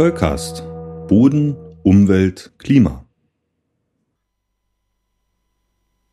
[0.00, 0.62] Zollcast.
[1.08, 3.04] Boden, Umwelt, Klima.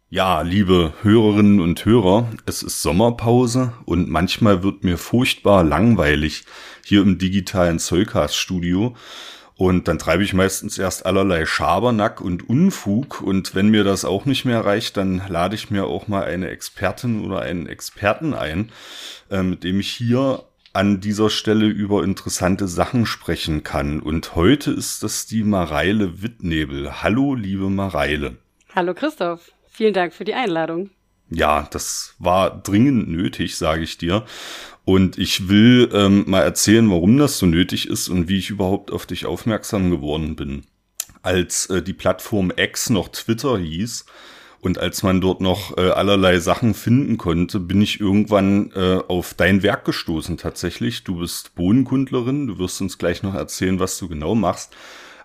[0.10, 6.44] Ja, liebe Hörerinnen und Hörer, es ist Sommerpause und manchmal wird mir furchtbar langweilig
[6.84, 8.94] hier im digitalen Zollcast-Studio.
[9.56, 13.22] Und dann treibe ich meistens erst allerlei Schabernack und Unfug.
[13.22, 16.50] Und wenn mir das auch nicht mehr reicht, dann lade ich mir auch mal eine
[16.50, 18.70] Expertin oder einen Experten ein,
[19.32, 20.44] äh, mit dem ich hier
[20.78, 24.00] an dieser Stelle über interessante Sachen sprechen kann.
[24.00, 27.02] Und heute ist das die Mareile Wittnebel.
[27.02, 28.38] Hallo, liebe Mareile.
[28.76, 30.92] Hallo Christoph, vielen Dank für die Einladung.
[31.32, 34.26] Ja, das war dringend nötig, sage ich dir.
[34.86, 38.92] Und ich will ähm, mal erzählen, warum das so nötig ist und wie ich überhaupt
[38.92, 40.64] auf dich aufmerksam geworden bin.
[41.24, 44.06] Als äh, die Plattform X noch Twitter hieß,
[44.60, 49.34] und als man dort noch äh, allerlei Sachen finden konnte, bin ich irgendwann äh, auf
[49.34, 51.04] dein Werk gestoßen tatsächlich.
[51.04, 54.76] Du bist Bodenkundlerin, du wirst uns gleich noch erzählen, was du genau machst.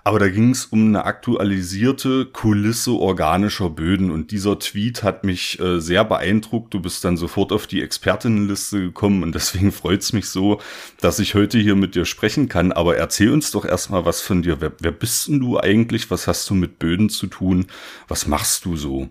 [0.04, 5.60] Aber da ging es um eine aktualisierte Kulisse organischer Böden und dieser Tweet hat mich
[5.60, 6.74] äh, sehr beeindruckt.
[6.74, 10.60] Du bist dann sofort auf die Expertinnenliste gekommen und deswegen freut's mich so,
[11.00, 12.72] dass ich heute hier mit dir sprechen kann.
[12.72, 14.60] Aber erzähl uns doch erstmal was von dir.
[14.60, 16.10] Wer, wer bist denn du eigentlich?
[16.10, 17.66] Was hast du mit Böden zu tun?
[18.08, 19.08] Was machst du so?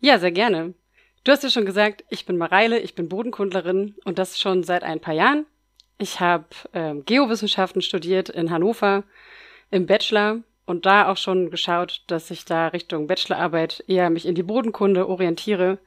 [0.00, 0.74] Ja, sehr gerne.
[1.24, 4.84] Du hast ja schon gesagt, ich bin Mareile, ich bin Bodenkundlerin und das schon seit
[4.84, 5.44] ein paar Jahren.
[5.98, 9.02] Ich habe ähm, Geowissenschaften studiert in Hannover
[9.70, 14.36] im Bachelor und da auch schon geschaut, dass ich da Richtung Bachelorarbeit eher mich in
[14.36, 15.78] die Bodenkunde orientiere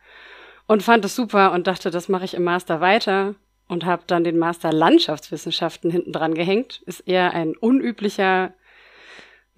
[0.68, 3.36] und fand es super und dachte, das mache ich im Master weiter
[3.70, 6.82] und habe dann den Master Landschaftswissenschaften hinten dran gehängt.
[6.86, 8.54] Ist eher ein unüblicher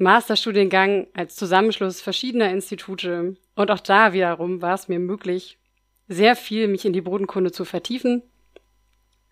[0.03, 3.35] Masterstudiengang als Zusammenschluss verschiedener Institute.
[3.55, 5.57] Und auch da wiederum war es mir möglich,
[6.07, 8.21] sehr viel mich in die Bodenkunde zu vertiefen.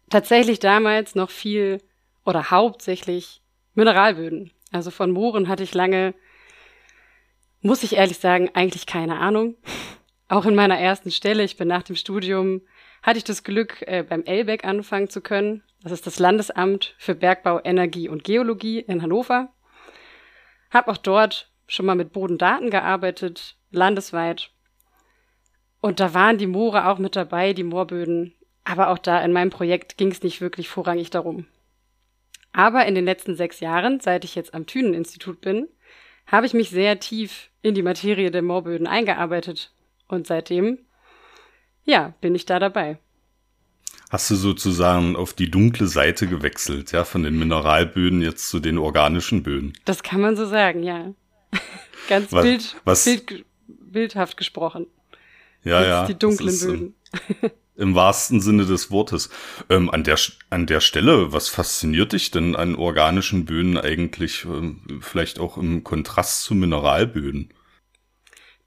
[0.09, 1.79] Tatsächlich damals noch viel
[2.25, 3.41] oder hauptsächlich
[3.73, 4.51] Mineralböden.
[4.71, 6.13] Also von Mooren hatte ich lange,
[7.61, 9.55] muss ich ehrlich sagen, eigentlich keine Ahnung.
[10.27, 12.61] Auch in meiner ersten Stelle, ich bin nach dem Studium,
[13.03, 15.63] hatte ich das Glück, äh, beim LBEC anfangen zu können.
[15.83, 19.51] Das ist das Landesamt für Bergbau, Energie und Geologie in Hannover.
[20.71, 24.51] Hab auch dort schon mal mit Bodendaten gearbeitet, landesweit.
[25.79, 28.33] Und da waren die Moore auch mit dabei, die Moorböden.
[28.63, 31.47] Aber auch da in meinem Projekt ging es nicht wirklich vorrangig darum.
[32.53, 35.67] Aber in den letzten sechs Jahren, seit ich jetzt am Thünen-Institut bin,
[36.27, 39.73] habe ich mich sehr tief in die Materie der Moorböden eingearbeitet.
[40.07, 40.79] Und seitdem,
[41.83, 42.99] ja, bin ich da dabei
[44.11, 48.77] hast du sozusagen auf die dunkle Seite gewechselt, ja, von den Mineralböden jetzt zu den
[48.77, 49.73] organischen Böden.
[49.85, 51.13] Das kann man so sagen, ja.
[52.09, 54.87] Ganz was, bild, was, bild, bildhaft gesprochen.
[55.63, 56.05] Ja, jetzt ja.
[56.07, 56.95] Die dunklen Böden.
[57.29, 59.29] Im, Im, wahrsten Sinne des Wortes.
[59.69, 64.99] Ähm, an, der, an der Stelle, was fasziniert dich denn an organischen Böden eigentlich, ähm,
[64.99, 67.53] vielleicht auch im Kontrast zu Mineralböden?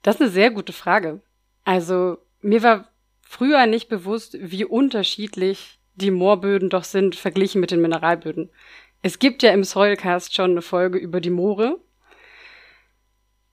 [0.01, 1.21] Das ist eine sehr gute Frage.
[1.65, 2.87] Also, mir war
[3.25, 8.49] früher nicht bewusst, wie unterschiedlich die Moorböden doch sind verglichen mit den Mineralböden.
[9.01, 11.79] Es gibt ja im Soilcast schon eine Folge über die Moore.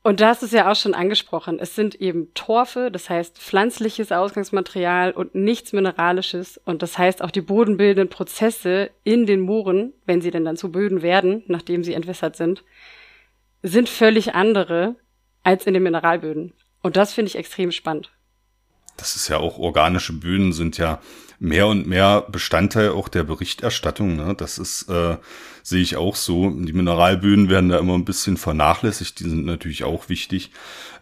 [0.05, 1.59] Und da du es ja auch schon angesprochen.
[1.60, 6.59] Es sind eben Torfe, das heißt pflanzliches Ausgangsmaterial und nichts Mineralisches.
[6.59, 10.72] Und das heißt auch die bodenbildenden Prozesse in den Mooren, wenn sie denn dann zu
[10.72, 12.65] Böden werden, nachdem sie entwässert sind,
[13.62, 14.97] sind völlig andere
[15.44, 16.53] als in den Mineralböden.
[16.83, 18.10] Und das finde ich extrem spannend
[18.97, 21.00] das ist ja auch organische Böden sind ja
[21.42, 24.14] mehr und mehr Bestandteil auch der Berichterstattung.
[24.14, 24.34] Ne?
[24.38, 25.16] Das ist, äh,
[25.64, 26.48] sehe ich auch so.
[26.50, 30.53] Die Mineralböden werden da immer ein bisschen vernachlässigt, die sind natürlich auch wichtig.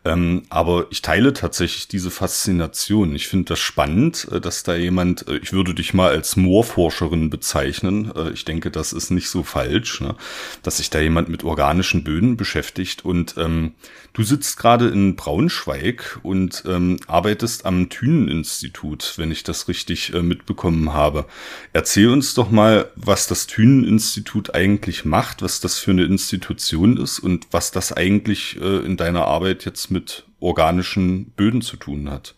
[0.03, 3.15] Ähm, aber ich teile tatsächlich diese Faszination.
[3.15, 7.29] Ich finde das spannend, äh, dass da jemand, äh, ich würde dich mal als Moorforscherin
[7.29, 8.11] bezeichnen.
[8.17, 10.15] Äh, ich denke, das ist nicht so falsch, ne?
[10.63, 13.05] dass sich da jemand mit organischen Böden beschäftigt.
[13.05, 13.75] Und ähm,
[14.15, 20.23] du sitzt gerade in Braunschweig und ähm, arbeitest am Thünen-Institut, wenn ich das richtig äh,
[20.31, 21.27] mitbekommen habe.
[21.75, 27.19] Erzähl uns doch mal, was das Thünen-Institut eigentlich macht, was das für eine Institution ist
[27.19, 32.35] und was das eigentlich äh, in deiner Arbeit jetzt mit organischen Böden zu tun hat.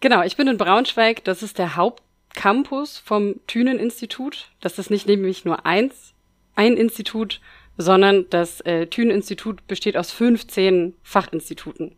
[0.00, 1.22] Genau, ich bin in Braunschweig.
[1.24, 4.50] Das ist der Hauptcampus vom Thünen-Institut.
[4.60, 6.14] Das ist nicht nämlich nur eins,
[6.56, 7.40] ein Institut,
[7.76, 11.96] sondern das äh, Thünen-Institut besteht aus 15 Fachinstituten.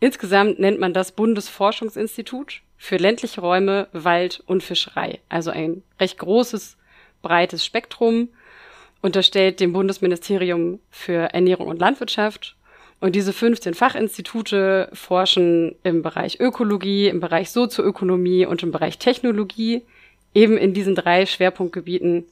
[0.00, 5.20] Insgesamt nennt man das Bundesforschungsinstitut für ländliche Räume, Wald und Fischerei.
[5.28, 6.78] Also ein recht großes,
[7.20, 8.30] breites Spektrum,
[9.02, 12.56] unterstellt dem Bundesministerium für Ernährung und Landwirtschaft
[12.98, 19.82] und diese 15 Fachinstitute forschen im Bereich Ökologie, im Bereich Sozioökonomie und im Bereich Technologie,
[20.34, 22.24] eben in diesen drei Schwerpunktgebieten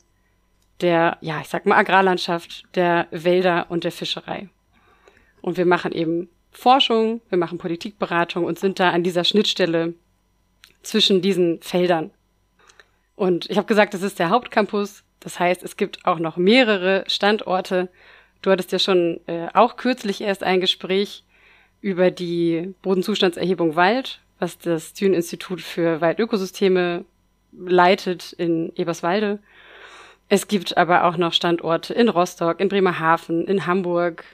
[0.81, 4.49] der, ja, ich sag mal Agrarlandschaft, der Wälder und der Fischerei.
[5.43, 9.93] Und wir machen eben Forschung, wir machen Politikberatung und sind da an dieser Schnittstelle
[10.83, 12.11] zwischen diesen Feldern.
[13.17, 15.03] Und ich habe gesagt, das ist der Hauptcampus.
[15.21, 17.89] Das heißt, es gibt auch noch mehrere Standorte.
[18.43, 21.25] Du hattest ja schon äh, auch kürzlich erst ein Gespräch
[21.81, 27.05] über die Bodenzustandserhebung Wald, was das Thünen-Institut für Waldökosysteme
[27.53, 29.41] leitet in Eberswalde.
[30.29, 34.25] Es gibt aber auch noch Standorte in Rostock, in Bremerhaven, in Hamburg.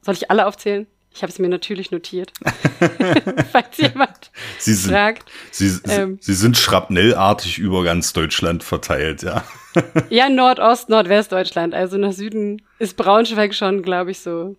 [0.00, 0.86] Soll ich alle aufzählen?
[1.14, 2.32] Ich habe es mir natürlich notiert,
[3.52, 5.30] falls jemand Sie sind, fragt.
[5.50, 9.44] Sie, ähm, Sie sind schrapnellartig über ganz Deutschland verteilt, ja.
[10.10, 11.74] ja, Nordost, Nordwestdeutschland.
[11.74, 14.56] Also nach Süden ist Braunschweig schon, glaube ich, so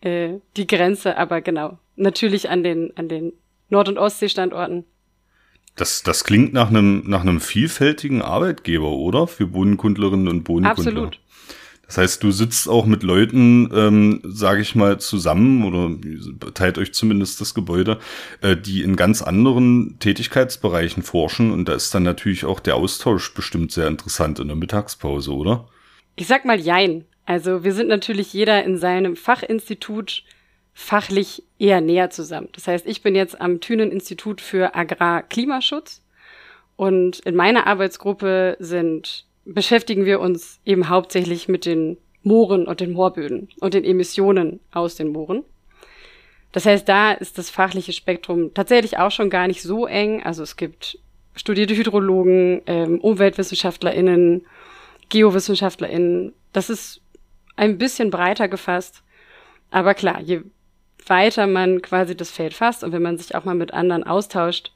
[0.00, 1.16] äh, die Grenze.
[1.16, 3.32] Aber genau, natürlich an den, an den
[3.70, 4.84] Nord- und Ostseestandorten
[5.80, 9.26] das, das klingt nach einem, nach einem vielfältigen Arbeitgeber, oder?
[9.26, 10.92] Für Bodenkundlerinnen und Bodenkundler.
[10.92, 11.20] Absolut.
[11.88, 16.92] Das heißt, du sitzt auch mit Leuten, ähm, sage ich mal, zusammen oder teilt euch
[16.92, 17.98] zumindest das Gebäude,
[18.42, 21.50] äh, die in ganz anderen Tätigkeitsbereichen forschen.
[21.50, 25.66] Und da ist dann natürlich auch der Austausch bestimmt sehr interessant in der Mittagspause, oder?
[26.14, 27.06] Ich sag mal Jein.
[27.24, 30.24] Also wir sind natürlich jeder in seinem Fachinstitut
[30.74, 32.48] fachlich eher näher zusammen.
[32.52, 36.02] Das heißt, ich bin jetzt am Thünen-Institut für Agrarklimaschutz
[36.76, 42.92] und in meiner Arbeitsgruppe sind, beschäftigen wir uns eben hauptsächlich mit den Mooren und den
[42.92, 45.44] Moorböden und den Emissionen aus den Mooren.
[46.52, 50.22] Das heißt, da ist das fachliche Spektrum tatsächlich auch schon gar nicht so eng.
[50.22, 50.98] Also es gibt
[51.34, 54.46] studierte Hydrologen, ähm, UmweltwissenschaftlerInnen,
[55.08, 56.32] GeowissenschaftlerInnen.
[56.52, 57.00] Das ist
[57.56, 59.02] ein bisschen breiter gefasst.
[59.70, 60.42] Aber klar, je
[61.06, 64.72] weiter man quasi das Feld fasst und wenn man sich auch mal mit anderen austauscht,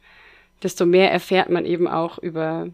[0.62, 2.68] desto mehr erfährt man eben auch über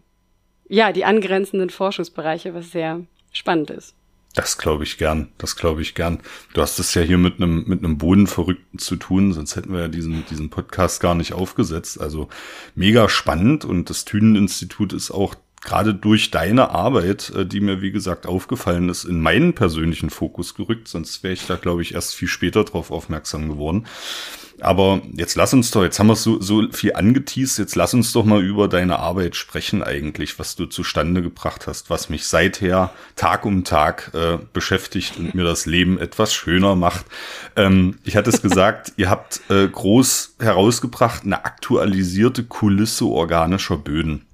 [0.69, 3.01] ja, die angrenzenden Forschungsbereiche, was sehr
[3.31, 3.95] spannend ist.
[4.35, 6.19] Das glaube ich gern, das glaube ich gern.
[6.53, 9.81] Du hast es ja hier mit einem mit einem Bodenverrückten zu tun, sonst hätten wir
[9.81, 11.99] ja diesen diesen Podcast gar nicht aufgesetzt.
[11.99, 12.29] Also
[12.75, 17.91] mega spannend und das Thünen-Institut ist auch gerade durch deine Arbeit, äh, die mir wie
[17.91, 20.87] gesagt aufgefallen ist, in meinen persönlichen Fokus gerückt.
[20.87, 23.85] Sonst wäre ich da, glaube ich, erst viel später drauf aufmerksam geworden.
[24.61, 28.11] Aber jetzt lass uns doch, jetzt haben wir so, so viel angeteased, jetzt lass uns
[28.11, 32.91] doch mal über deine Arbeit sprechen eigentlich, was du zustande gebracht hast, was mich seither
[33.15, 37.05] Tag um Tag äh, beschäftigt und mir das Leben etwas schöner macht.
[37.55, 44.25] Ähm, ich hatte es gesagt, ihr habt äh, groß herausgebracht eine aktualisierte Kulisse organischer Böden.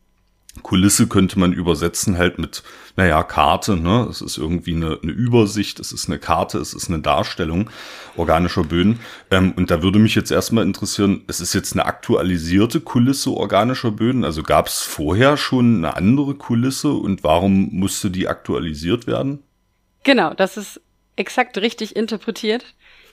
[0.64, 2.64] Kulisse könnte man übersetzen halt mit,
[2.96, 4.08] naja, Karte, ne?
[4.10, 7.70] Es ist irgendwie eine, eine Übersicht, es ist eine Karte, es ist eine Darstellung
[8.16, 9.00] organischer Böden.
[9.32, 13.92] Ähm, und da würde mich jetzt erstmal interessieren, es ist jetzt eine aktualisierte Kulisse organischer
[13.92, 14.24] Böden.
[14.24, 19.44] Also gab es vorher schon eine andere Kulisse und warum musste die aktualisiert werden?
[20.04, 20.82] Genau, das ist
[21.16, 22.66] exakt richtig interpretiert.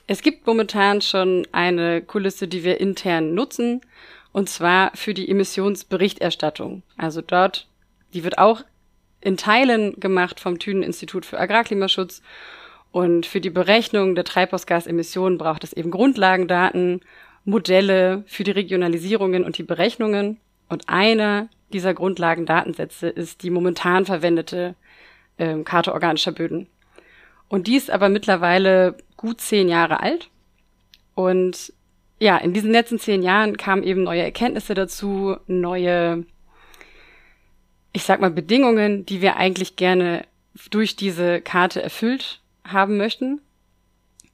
[0.05, 3.81] Es gibt momentan schon eine Kulisse, die wir intern nutzen
[4.33, 6.81] und zwar für die Emissionsberichterstattung.
[6.97, 7.67] Also dort,
[8.13, 8.63] die wird auch
[9.21, 12.21] in Teilen gemacht vom Thünen-Institut für Agrarklimaschutz.
[12.91, 17.01] Und für die Berechnung der Treibhausgasemissionen braucht es eben Grundlagendaten,
[17.45, 20.39] Modelle für die Regionalisierungen und die Berechnungen.
[20.67, 24.75] Und einer dieser Grundlagendatensätze ist die momentan verwendete
[25.37, 26.67] ähm, Karte organischer Böden.
[27.49, 30.29] Und die ist aber mittlerweile gut zehn Jahre alt.
[31.15, 31.73] Und
[32.23, 36.25] ja, in diesen letzten zehn Jahren kamen eben neue Erkenntnisse dazu, neue,
[37.91, 40.25] ich sag mal, Bedingungen, die wir eigentlich gerne
[40.71, 43.41] durch diese Karte erfüllt haben möchten.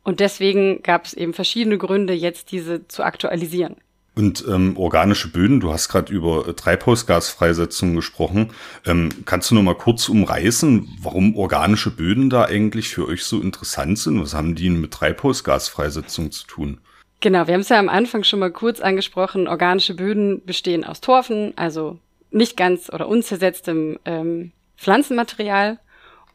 [0.03, 3.77] Und deswegen gab es eben verschiedene Gründe, jetzt diese zu aktualisieren.
[4.13, 8.51] Und ähm, organische Böden, du hast gerade über äh, Treibhausgasfreisetzung gesprochen.
[8.85, 13.41] Ähm, kannst du noch mal kurz umreißen, warum organische Böden da eigentlich für euch so
[13.41, 14.21] interessant sind?
[14.21, 16.81] Was haben die mit Treibhausgasfreisetzung zu tun?
[17.21, 19.47] Genau, wir haben es ja am Anfang schon mal kurz angesprochen.
[19.47, 21.99] Organische Böden bestehen aus Torfen, also
[22.31, 25.79] nicht ganz oder unzersetztem ähm, Pflanzenmaterial.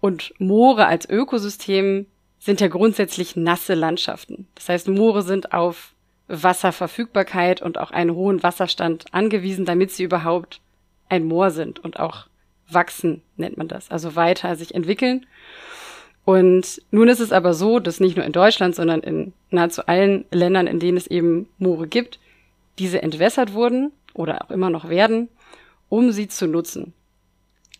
[0.01, 2.07] Und Moore als Ökosystem
[2.39, 4.47] sind ja grundsätzlich nasse Landschaften.
[4.55, 5.95] Das heißt, Moore sind auf
[6.29, 10.61] Wasserverfügbarkeit und auch einen hohen Wasserstand angewiesen, damit sie überhaupt
[11.09, 12.27] ein Moor sind und auch
[12.69, 13.91] wachsen, nennt man das.
[13.91, 15.27] Also weiter sich entwickeln.
[16.25, 20.25] Und nun ist es aber so, dass nicht nur in Deutschland, sondern in nahezu allen
[20.31, 22.19] Ländern, in denen es eben Moore gibt,
[22.79, 25.29] diese entwässert wurden oder auch immer noch werden,
[25.89, 26.95] um sie zu nutzen.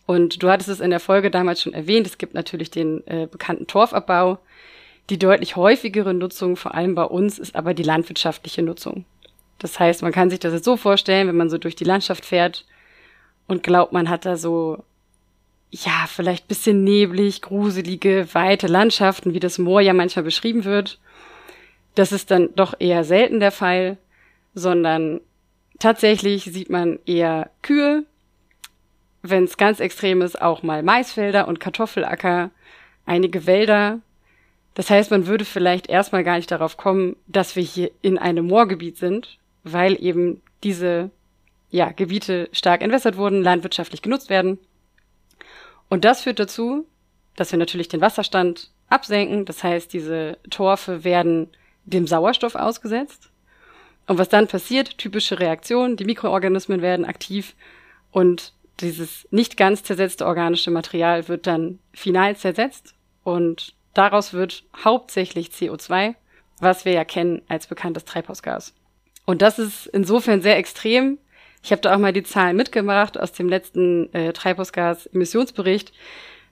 [0.05, 3.27] Und du hattest es in der Folge damals schon erwähnt, es gibt natürlich den äh,
[3.29, 4.37] bekannten Torfabbau.
[5.09, 9.05] Die deutlich häufigere Nutzung, vor allem bei uns, ist aber die landwirtschaftliche Nutzung.
[9.57, 12.25] Das heißt, man kann sich das jetzt so vorstellen, wenn man so durch die Landschaft
[12.25, 12.65] fährt
[13.47, 14.83] und glaubt, man hat da so
[15.83, 20.99] ja, vielleicht bisschen neblig, gruselige, weite Landschaften, wie das Moor ja manchmal beschrieben wird.
[21.95, 23.97] Das ist dann doch eher selten der Fall,
[24.53, 25.21] sondern
[25.79, 28.05] tatsächlich sieht man eher Kühe,
[29.21, 32.51] wenn es ganz extrem ist, auch mal Maisfelder und Kartoffelacker,
[33.05, 33.99] einige Wälder.
[34.75, 38.47] Das heißt, man würde vielleicht erstmal gar nicht darauf kommen, dass wir hier in einem
[38.47, 41.11] Moorgebiet sind, weil eben diese
[41.69, 44.59] ja, Gebiete stark entwässert wurden, landwirtschaftlich genutzt werden.
[45.89, 46.87] Und das führt dazu,
[47.35, 49.45] dass wir natürlich den Wasserstand absenken.
[49.45, 51.49] Das heißt, diese Torfe werden
[51.85, 53.29] dem Sauerstoff ausgesetzt.
[54.07, 57.55] Und was dann passiert, typische Reaktion, die Mikroorganismen werden aktiv
[58.11, 65.47] und dieses nicht ganz zersetzte organische Material wird dann final zersetzt und daraus wird hauptsächlich
[65.49, 66.15] CO2,
[66.59, 68.73] was wir ja kennen als bekanntes Treibhausgas.
[69.25, 71.17] Und das ist insofern sehr extrem.
[71.65, 75.93] Ich habe da auch mal die Zahlen mitgemacht aus dem letzten äh, Treibhausgas-Emissionsbericht.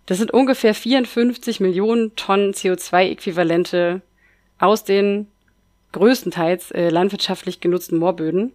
[0.08, 4.02] Das sind ungefähr 54 Millionen Tonnen CO2-Äquivalente
[4.58, 5.28] aus den
[5.92, 8.54] größtenteils äh, landwirtschaftlich genutzten Moorböden.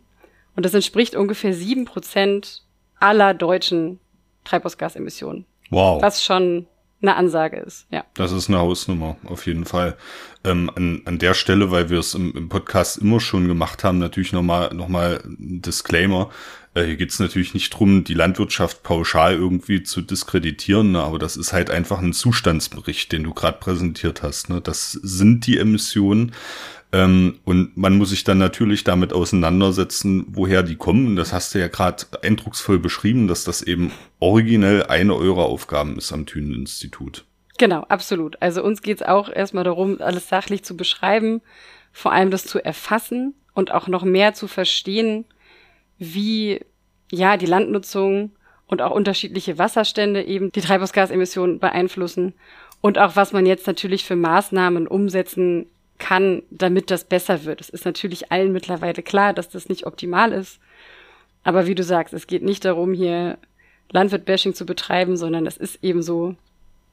[0.56, 2.64] Und das entspricht ungefähr sieben Prozent
[2.98, 4.00] aller deutschen
[4.42, 5.44] Treibhausgasemissionen.
[5.70, 6.02] Wow.
[6.02, 6.66] Was schon
[7.00, 8.04] eine Ansage ist, ja.
[8.14, 9.96] Das ist eine Hausnummer, auf jeden Fall.
[10.44, 13.98] Ähm, an, an der Stelle, weil wir es im, im Podcast immer schon gemacht haben,
[13.98, 16.30] natürlich nochmal noch mal Disclaimer.
[16.74, 21.02] Äh, hier geht es natürlich nicht drum, die Landwirtschaft pauschal irgendwie zu diskreditieren, ne?
[21.02, 24.48] aber das ist halt einfach ein Zustandsbericht, den du gerade präsentiert hast.
[24.48, 24.60] Ne?
[24.60, 26.32] Das sind die Emissionen.
[26.92, 31.16] Ähm, und man muss sich dann natürlich damit auseinandersetzen, woher die kommen.
[31.16, 36.12] Das hast du ja gerade eindrucksvoll beschrieben, dass das eben originell eine eurer Aufgaben ist
[36.12, 37.24] am Thünen-Institut.
[37.58, 38.40] Genau, absolut.
[38.40, 41.42] Also uns geht's auch erstmal darum, alles sachlich zu beschreiben,
[41.92, 45.24] vor allem das zu erfassen und auch noch mehr zu verstehen,
[45.98, 46.60] wie
[47.10, 48.30] ja die Landnutzung
[48.66, 52.34] und auch unterschiedliche Wasserstände eben die Treibhausgasemissionen beeinflussen
[52.80, 55.66] und auch was man jetzt natürlich für Maßnahmen umsetzen
[55.98, 57.60] kann, damit das besser wird.
[57.60, 60.60] Es ist natürlich allen mittlerweile klar, dass das nicht optimal ist.
[61.42, 63.38] Aber wie du sagst, es geht nicht darum, hier
[63.90, 66.36] Landwirt-Bashing zu betreiben, sondern es ist eben so,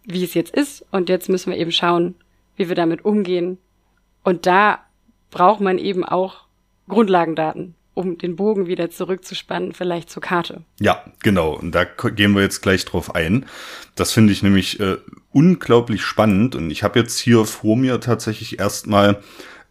[0.04, 0.86] wie es jetzt ist.
[0.92, 2.16] Und jetzt müssen wir eben schauen,
[2.56, 3.58] wie wir damit umgehen.
[4.24, 4.80] Und da
[5.30, 6.46] braucht man eben auch
[6.88, 10.62] Grundlagendaten um den Bogen wieder zurückzuspannen, vielleicht zur Karte.
[10.80, 11.54] Ja, genau.
[11.54, 13.46] Und da gehen wir jetzt gleich drauf ein.
[13.96, 14.98] Das finde ich nämlich äh,
[15.32, 16.56] unglaublich spannend.
[16.56, 19.22] Und ich habe jetzt hier vor mir tatsächlich erstmal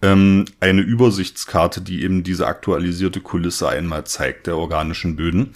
[0.03, 5.53] ähm, eine Übersichtskarte, die eben diese aktualisierte Kulisse einmal zeigt, der organischen Böden.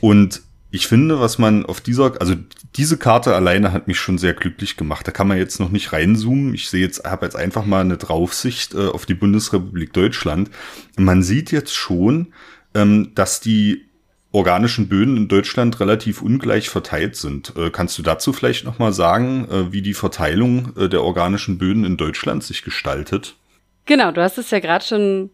[0.00, 0.42] Und
[0.74, 2.34] ich finde, was man auf dieser, also
[2.76, 5.06] diese Karte alleine hat mich schon sehr glücklich gemacht.
[5.06, 6.54] Da kann man jetzt noch nicht reinzoomen.
[6.54, 10.50] Ich sehe jetzt, habe jetzt einfach mal eine Draufsicht äh, auf die Bundesrepublik Deutschland.
[10.96, 12.32] Man sieht jetzt schon,
[12.74, 13.84] ähm, dass die
[14.32, 17.52] organischen Böden in Deutschland relativ ungleich verteilt sind.
[17.54, 21.58] Äh, kannst du dazu vielleicht noch mal sagen, äh, wie die Verteilung äh, der organischen
[21.58, 23.36] Böden in Deutschland sich gestaltet?
[23.84, 25.28] Genau, du hast es ja gerade schon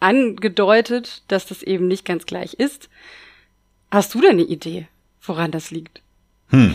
[0.00, 2.90] angedeutet, dass das eben nicht ganz gleich ist.
[3.94, 4.88] Hast du denn eine Idee,
[5.22, 6.02] woran das liegt?
[6.48, 6.74] Hm.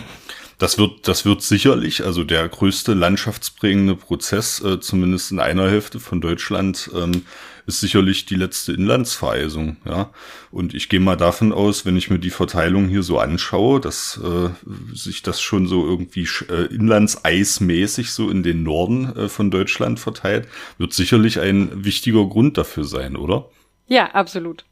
[0.56, 6.00] Das wird, das wird sicherlich, also der größte landschaftsprägende Prozess, äh, zumindest in einer Hälfte
[6.00, 7.26] von Deutschland, ähm,
[7.66, 9.76] ist sicherlich die letzte Inlandsvereisung.
[9.84, 10.14] Ja,
[10.50, 14.18] und ich gehe mal davon aus, wenn ich mir die Verteilung hier so anschaue, dass
[14.24, 14.48] äh,
[14.94, 20.48] sich das schon so irgendwie äh, inlandseismäßig so in den Norden äh, von Deutschland verteilt,
[20.78, 23.50] wird sicherlich ein wichtiger Grund dafür sein, oder?
[23.88, 24.64] Ja, absolut.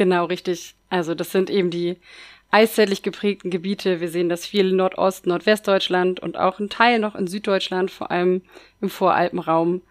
[0.00, 0.76] Genau, richtig.
[0.88, 1.98] Also das sind eben die
[2.50, 4.00] eiszeitlich geprägten Gebiete.
[4.00, 8.10] Wir sehen das viel in Nordost-, Nordwestdeutschland und auch ein Teil noch in Süddeutschland, vor
[8.10, 8.40] allem
[8.80, 9.82] im Voralpenraum.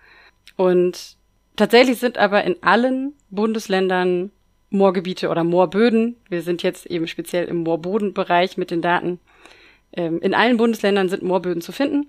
[0.56, 1.16] Und
[1.58, 4.32] tatsächlich sind aber in allen Bundesländern
[4.72, 9.20] Moorgebiete oder Moorböden, wir sind jetzt eben speziell im Moorbodenbereich mit den Daten,
[9.94, 12.08] ähm, in allen Bundesländern sind Moorböden zu finden.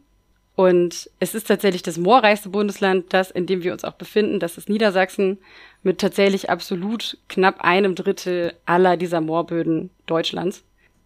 [0.56, 4.58] Und es ist tatsächlich das moorreichste Bundesland, das, in dem wir uns auch befinden, das
[4.58, 5.38] ist Niedersachsen,
[5.82, 10.62] mit tatsächlich absolut knapp einem Drittel aller dieser Moorböden Deutschlands.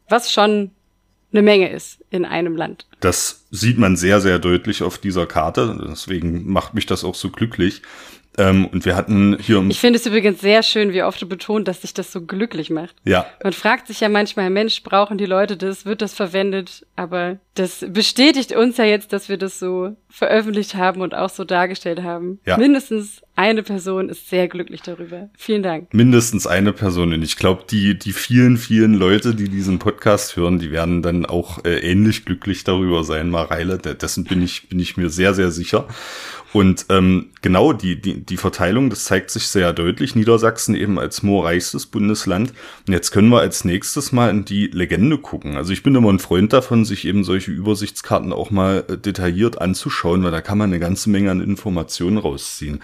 [0.09, 0.73] Was schon
[1.33, 2.87] eine Menge ist in einem Land.
[3.01, 5.85] Das sieht man sehr, sehr deutlich auf dieser Karte.
[5.91, 7.83] Deswegen macht mich das auch so glücklich.
[8.37, 11.69] Ähm, und wir hatten hier Ich finde es übrigens sehr schön, wie oft du betont,
[11.69, 12.95] dass sich das so glücklich macht.
[13.05, 13.27] Ja.
[13.43, 15.87] Man fragt sich ja manchmal, Mensch, brauchen die Leute das?
[15.87, 16.87] Wird das verwendet?
[16.97, 21.45] Aber das bestätigt uns ja jetzt, dass wir das so veröffentlicht haben und auch so
[21.45, 22.41] dargestellt haben.
[22.45, 22.57] Ja.
[22.57, 25.29] Mindestens eine Person ist sehr glücklich darüber.
[25.37, 25.93] Vielen Dank.
[25.93, 27.13] Mindestens eine Person.
[27.13, 31.27] Und ich glaube, die, die vielen, vielen Leute, die diesen Podcast hören, die werden dann
[31.27, 33.79] auch äh, ähnlich glücklich darüber sein, Mareile.
[33.79, 35.87] Dessen bin ich, bin ich mir sehr, sehr sicher.
[36.55, 40.15] Und ähm, genau die, die, die Verteilung, das zeigt sich sehr deutlich.
[40.15, 42.53] Niedersachsen eben als moorreichstes Bundesland.
[42.87, 45.57] Und jetzt können wir als nächstes mal in die Legende gucken.
[45.57, 49.61] Also ich bin immer ein Freund davon, sich eben solche Übersichtskarten auch mal äh, detailliert
[49.61, 52.81] anzuschauen, weil da kann man eine ganze Menge an Informationen rausziehen.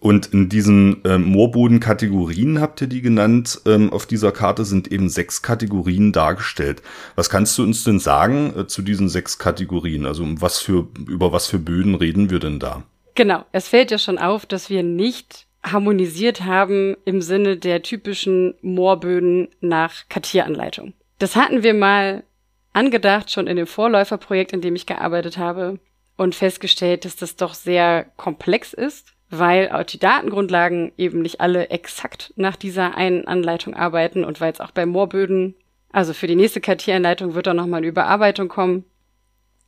[0.00, 3.60] Und in diesen ähm, Moorbodenkategorien habt ihr die genannt.
[3.64, 6.82] Ähm, auf dieser Karte sind eben sechs Kategorien dargestellt.
[7.14, 10.04] Was kannst du uns denn sagen äh, zu diesen sechs Kategorien?
[10.04, 12.82] Also um was für, über was für Böden reden wir denn da?
[13.14, 18.54] Genau, es fällt ja schon auf, dass wir nicht harmonisiert haben im Sinne der typischen
[18.60, 20.92] Moorböden nach Kartieranleitung.
[21.18, 22.24] Das hatten wir mal
[22.72, 25.78] angedacht, schon in dem Vorläuferprojekt, in dem ich gearbeitet habe,
[26.16, 31.70] und festgestellt, dass das doch sehr komplex ist, weil auch die Datengrundlagen eben nicht alle
[31.70, 35.54] exakt nach dieser einen Anleitung arbeiten und weil es auch bei Moorböden,
[35.92, 38.84] also für die nächste Kartieranleitung wird da nochmal eine Überarbeitung kommen,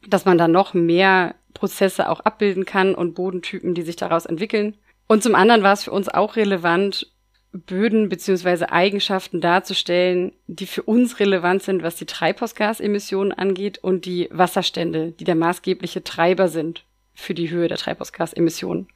[0.07, 4.77] dass man dann noch mehr Prozesse auch abbilden kann und Bodentypen, die sich daraus entwickeln.
[5.09, 7.13] Und zum anderen war es für uns auch relevant,
[7.53, 14.29] Böden beziehungsweise Eigenschaften darzustellen, die für uns relevant sind, was die Treibhausgasemissionen angeht und die
[14.31, 16.85] Wasserstände, die der maßgebliche Treiber sind
[17.15, 18.89] für die Höhe der Treibhausgasemissionen.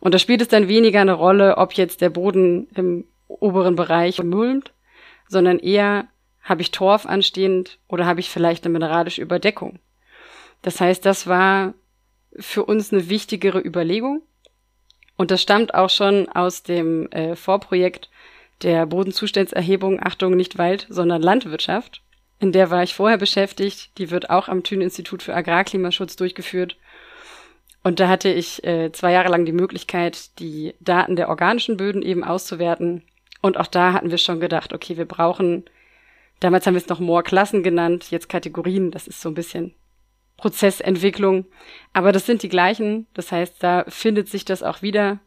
[0.00, 4.22] Und da spielt es dann weniger eine Rolle, ob jetzt der Boden im oberen Bereich
[4.22, 4.72] mulmt,
[5.28, 6.08] sondern eher
[6.42, 9.78] habe ich Torf anstehend oder habe ich vielleicht eine mineralische Überdeckung.
[10.62, 11.74] Das heißt, das war
[12.38, 14.22] für uns eine wichtigere Überlegung.
[15.16, 18.08] Und das stammt auch schon aus dem äh, Vorprojekt
[18.62, 22.02] der Bodenzustandserhebung, Achtung, nicht Wald, sondern Landwirtschaft.
[22.38, 23.98] In der war ich vorher beschäftigt.
[23.98, 26.76] Die wird auch am Thünen-Institut für Agrarklimaschutz durchgeführt.
[27.82, 32.02] Und da hatte ich äh, zwei Jahre lang die Möglichkeit, die Daten der organischen Böden
[32.02, 33.02] eben auszuwerten.
[33.40, 35.64] Und auch da hatten wir schon gedacht, okay, wir brauchen,
[36.40, 39.74] damals haben wir es noch Moor-Klassen genannt, jetzt Kategorien, das ist so ein bisschen
[40.40, 41.44] Prozessentwicklung.
[41.92, 43.06] Aber das sind die gleichen.
[43.14, 45.20] Das heißt, da findet sich das auch wieder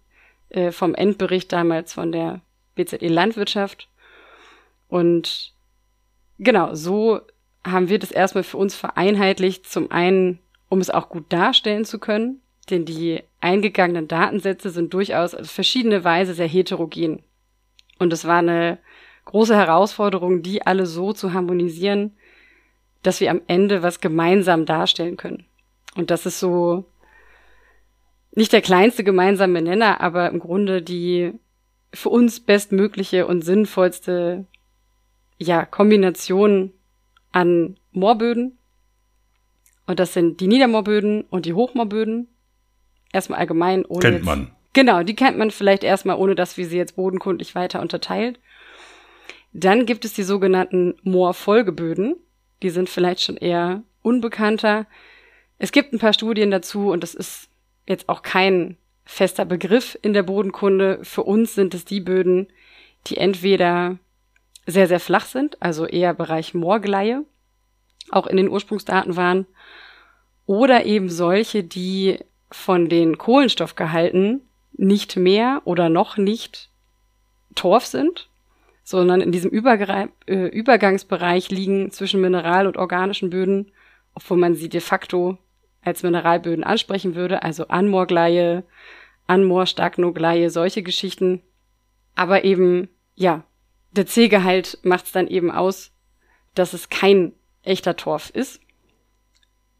[0.49, 2.41] äh, vom Endbericht damals von der
[2.75, 3.89] BZE Landwirtschaft.
[4.87, 5.53] Und
[6.39, 7.21] genau, so
[7.63, 9.69] haben wir das erstmal für uns vereinheitlicht.
[9.69, 15.35] Zum einen, um es auch gut darstellen zu können, denn die eingegangenen Datensätze sind durchaus
[15.35, 17.23] auf verschiedene Weise sehr heterogen.
[17.99, 18.79] Und es war eine
[19.25, 22.17] große Herausforderung, die alle so zu harmonisieren,
[23.03, 25.45] dass wir am Ende was gemeinsam darstellen können.
[25.95, 26.85] Und das ist so
[28.35, 31.33] nicht der kleinste gemeinsame Nenner, aber im Grunde die
[31.93, 34.45] für uns bestmögliche und sinnvollste
[35.37, 36.71] ja, Kombination
[37.31, 38.57] an Moorböden.
[39.85, 42.27] Und das sind die Niedermoorböden und die Hochmoorböden.
[43.11, 43.99] Erstmal allgemein ohne.
[43.99, 44.51] Kennt man.
[44.73, 48.39] Genau, die kennt man vielleicht erstmal, ohne dass wir sie jetzt bodenkundlich weiter unterteilt.
[49.51, 52.15] Dann gibt es die sogenannten Moorfolgeböden.
[52.63, 54.87] Die sind vielleicht schon eher unbekannter.
[55.59, 57.49] Es gibt ein paar Studien dazu und das ist
[57.85, 60.99] jetzt auch kein fester Begriff in der Bodenkunde.
[61.03, 62.47] Für uns sind es die Böden,
[63.07, 63.97] die entweder
[64.65, 67.25] sehr, sehr flach sind, also eher Bereich Moorgleie,
[68.11, 69.45] auch in den Ursprungsdaten waren,
[70.45, 74.41] oder eben solche, die von den Kohlenstoffgehalten
[74.73, 76.69] nicht mehr oder noch nicht
[77.55, 78.29] Torf sind,
[78.83, 83.71] sondern in diesem Übergre äh, Übergangsbereich liegen zwischen Mineral- und organischen Böden,
[84.13, 85.37] obwohl man sie de facto
[85.81, 88.63] als Mineralböden ansprechen würde, also Anmoorgleie,
[89.27, 91.41] Anmoor-Stagnogleie, solche Geschichten.
[92.15, 93.43] Aber eben, ja,
[93.91, 95.91] der C-Gehalt macht es dann eben aus,
[96.55, 98.61] dass es kein echter Torf ist.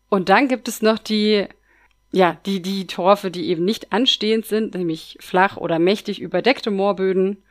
[0.10, 1.48] Und dann gibt es noch die,
[2.12, 7.44] ja, die, die Torfe, die eben nicht anstehend sind, nämlich flach oder mächtig überdeckte Moorböden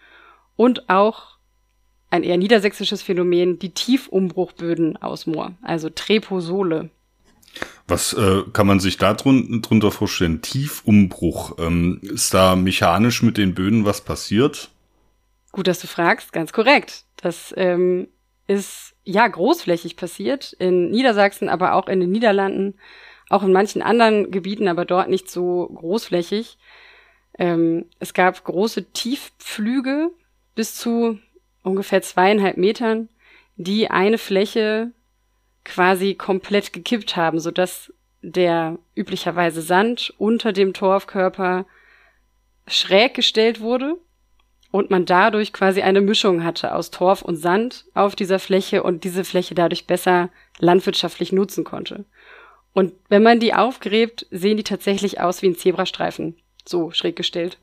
[0.56, 1.31] und auch
[2.12, 6.90] ein eher niedersächsisches Phänomen, die Tiefumbruchböden aus Moor, also Treposole.
[7.88, 10.42] Was äh, kann man sich da drun drunter vorstellen?
[10.42, 11.58] Tiefumbruch.
[11.58, 14.70] Ähm, ist da mechanisch mit den Böden was passiert?
[15.52, 17.04] Gut, dass du fragst, ganz korrekt.
[17.16, 18.08] Das ähm,
[18.46, 22.74] ist ja großflächig passiert in Niedersachsen, aber auch in den Niederlanden,
[23.30, 26.58] auch in manchen anderen Gebieten, aber dort nicht so großflächig.
[27.38, 30.10] Ähm, es gab große Tiefpflüge
[30.54, 31.18] bis zu
[31.62, 33.08] ungefähr zweieinhalb Metern,
[33.56, 34.92] die eine Fläche
[35.64, 41.66] quasi komplett gekippt haben, sodass der üblicherweise Sand unter dem Torfkörper
[42.66, 43.96] schräg gestellt wurde
[44.70, 49.04] und man dadurch quasi eine Mischung hatte aus Torf und Sand auf dieser Fläche und
[49.04, 52.04] diese Fläche dadurch besser landwirtschaftlich nutzen konnte.
[52.72, 57.58] Und wenn man die aufgräbt, sehen die tatsächlich aus wie ein Zebrastreifen, so schräg gestellt.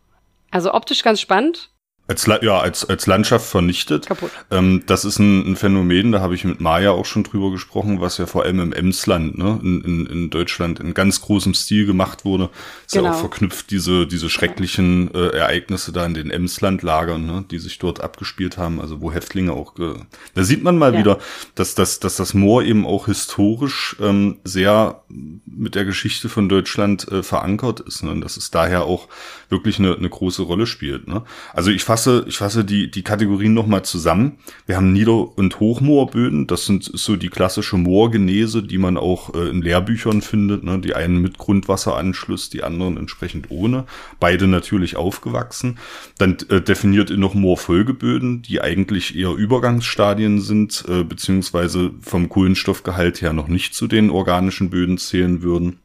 [0.52, 1.72] Also optisch ganz spannend.
[2.10, 4.08] Als, ja, als, als Landschaft vernichtet.
[4.08, 4.32] Kaputt.
[4.50, 8.02] Ähm, das ist ein, ein Phänomen, da habe ich mit Maya auch schon drüber gesprochen,
[8.02, 11.86] was ja vor allem im Emsland, ne, in, in, in Deutschland in ganz großem Stil
[11.86, 12.50] gemacht wurde.
[12.88, 13.04] Ist genau.
[13.04, 13.30] ja auch genau.
[13.30, 18.58] verknüpft, diese, diese schrecklichen äh, Ereignisse da in den Emslandlagern, ne, die sich dort abgespielt
[18.58, 19.94] haben, also wo Häftlinge auch, ge
[20.34, 21.00] da sieht man mal ja.
[21.00, 21.20] wieder,
[21.54, 25.04] dass, dass, dass das Moor eben auch historisch ähm, sehr
[25.46, 29.10] mit der Geschichte von Deutschland äh, verankert ist, ne, und dass es daher auch
[29.50, 31.08] wirklich eine, eine große Rolle spielt.
[31.08, 31.24] Ne.
[31.54, 34.38] Also ich fasse, ich fasse die, die Kategorien nochmal zusammen.
[34.66, 36.48] Wir haben Nieder- und Hochmoorböden.
[36.48, 40.64] Das sind so die klassische Moorgenese, die man auch äh, in Lehrbüchern findet.
[40.64, 40.80] Ne?
[40.80, 43.86] Die einen mit Grundwasseranschluss, die anderen entsprechend ohne.
[44.20, 45.78] Beide natürlich aufgewachsen.
[46.18, 53.34] Dann äh, definiert noch Moorfolgeböden, die eigentlich eher Übergangsstadien sind, äh, beziehungsweise vom Kohlenstoffgehalt her
[53.34, 55.80] noch nicht zu den organischen Böden zählen würden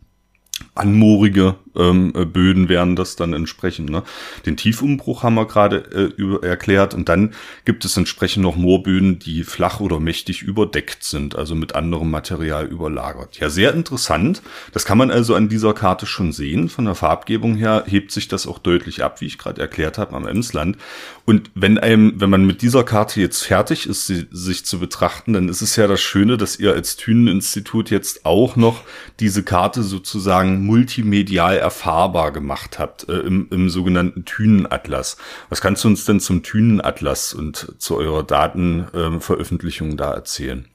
[0.74, 3.90] anmoorige ähm, äh, Böden wären das dann entsprechend.
[3.90, 4.02] Ne?
[4.46, 7.34] Den Tiefumbruch haben wir gerade äh, erklärt und dann
[7.64, 12.66] gibt es entsprechend noch Moorböden, die flach oder mächtig überdeckt sind, also mit anderem Material
[12.66, 13.38] überlagert.
[13.38, 14.42] Ja, sehr interessant.
[14.72, 16.68] Das kann man also an dieser Karte schon sehen.
[16.68, 20.14] Von der Farbgebung her hebt sich das auch deutlich ab, wie ich gerade erklärt habe,
[20.14, 20.76] am Emsland.
[21.24, 25.32] Und wenn einem, wenn man mit dieser Karte jetzt fertig ist, sie, sich zu betrachten,
[25.32, 28.82] dann ist es ja das Schöne, dass ihr als Thüneninstitut jetzt auch noch
[29.20, 35.16] diese Karte sozusagen multimedial erfahrbar gemacht habt äh, im, im sogenannten Thünenatlas.
[35.48, 40.68] Was kannst du uns denn zum Thünenatlas und zu eurer Datenveröffentlichung äh, da erzählen?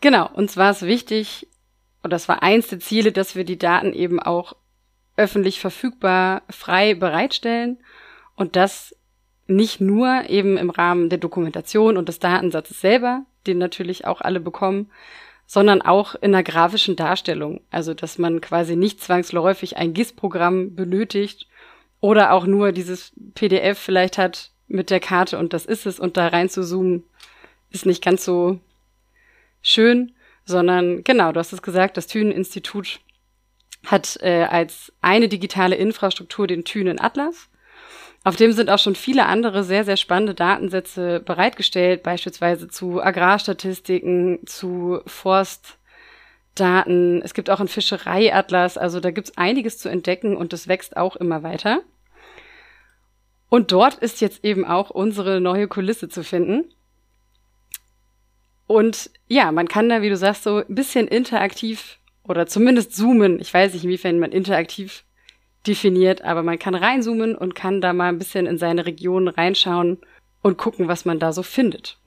[0.00, 1.46] Genau, uns war es wichtig,
[2.02, 4.56] und das war eins der Ziele, dass wir die Daten eben auch
[5.16, 7.78] öffentlich verfügbar frei bereitstellen
[8.34, 8.94] und das
[9.46, 14.40] nicht nur eben im Rahmen der Dokumentation und des Datensatzes selber, den natürlich auch alle
[14.40, 14.90] bekommen,
[15.46, 17.60] sondern auch in der grafischen Darstellung.
[17.70, 21.46] Also, dass man quasi nicht zwangsläufig ein GIS-Programm benötigt
[22.00, 26.16] oder auch nur dieses PDF vielleicht hat mit der Karte und das ist es und
[26.16, 27.04] da rein zu zoomen
[27.70, 28.60] ist nicht ganz so
[29.62, 33.00] schön, sondern genau, du hast es gesagt, das Thünen-Institut
[33.86, 37.48] hat äh, als eine digitale Infrastruktur den Thünen Atlas
[38.24, 44.38] auf dem sind auch schon viele andere sehr, sehr spannende Datensätze bereitgestellt, beispielsweise zu Agrarstatistiken,
[44.46, 47.20] zu Forstdaten.
[47.22, 51.16] Es gibt auch einen Fischereiatlas, also da gibt's einiges zu entdecken und das wächst auch
[51.16, 51.82] immer weiter.
[53.50, 56.64] Und dort ist jetzt eben auch unsere neue Kulisse zu finden.
[58.66, 63.38] Und ja, man kann da, wie du sagst, so ein bisschen interaktiv oder zumindest zoomen.
[63.38, 65.04] Ich weiß nicht, inwiefern man interaktiv
[65.66, 69.98] definiert, aber man kann reinzoomen und kann da mal ein bisschen in seine Region reinschauen
[70.42, 71.98] und gucken, was man da so findet.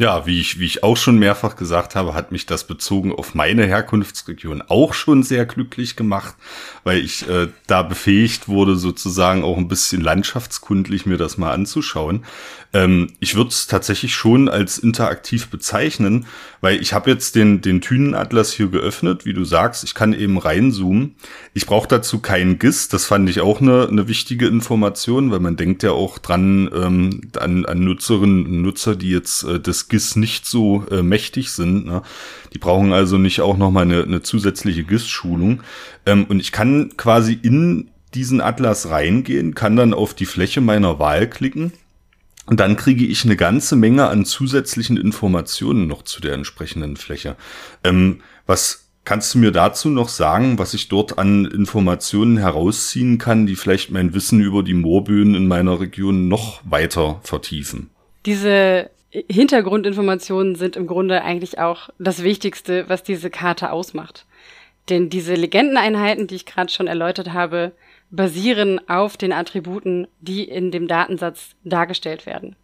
[0.00, 3.34] Ja, wie ich, wie ich auch schon mehrfach gesagt habe, hat mich das bezogen auf
[3.34, 6.36] meine Herkunftsregion auch schon sehr glücklich gemacht,
[6.84, 12.24] weil ich äh, da befähigt wurde, sozusagen auch ein bisschen landschaftskundlich mir das mal anzuschauen.
[12.72, 16.26] Ähm, ich würde es tatsächlich schon als interaktiv bezeichnen,
[16.60, 20.38] weil ich habe jetzt den, den Thünenatlas hier geöffnet, wie du sagst, ich kann eben
[20.38, 21.16] reinzoomen.
[21.54, 25.56] Ich brauche dazu keinen GIS, das fand ich auch eine, eine wichtige Information, weil man
[25.56, 30.16] denkt ja auch dran ähm, an, an Nutzerinnen und Nutzer, die jetzt äh, des GIS
[30.16, 31.86] nicht so äh, mächtig sind.
[31.86, 32.02] Ne?
[32.52, 35.62] Die brauchen also nicht auch nochmal eine, eine zusätzliche GIS-Schulung.
[36.06, 40.98] Ähm, und ich kann quasi in diesen Atlas reingehen, kann dann auf die Fläche meiner
[40.98, 41.72] Wahl klicken
[42.48, 47.36] und dann kriege ich eine ganze Menge an zusätzlichen Informationen noch zu der entsprechenden Fläche.
[47.84, 53.46] Ähm, was kannst du mir dazu noch sagen, was ich dort an Informationen herausziehen kann,
[53.46, 57.90] die vielleicht mein Wissen über die Moorböden in meiner Region noch weiter vertiefen?
[58.24, 64.26] Diese Hintergrundinformationen sind im Grunde eigentlich auch das Wichtigste, was diese Karte ausmacht.
[64.88, 67.72] Denn diese Legendeneinheiten, die ich gerade schon erläutert habe,
[68.10, 72.56] basieren auf den Attributen, die in dem Datensatz dargestellt werden.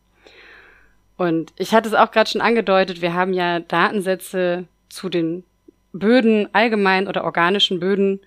[1.17, 5.45] Und ich hatte es auch gerade schon angedeutet, wir haben ja Datensätze zu den
[5.93, 8.21] Böden, allgemein oder organischen Böden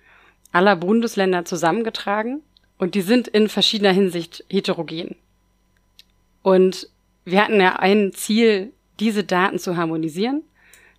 [0.52, 2.40] aller Bundesländer zusammengetragen
[2.78, 5.16] und die sind in verschiedener Hinsicht heterogen.
[6.42, 6.88] Und
[7.30, 10.42] wir hatten ja ein Ziel, diese Daten zu harmonisieren.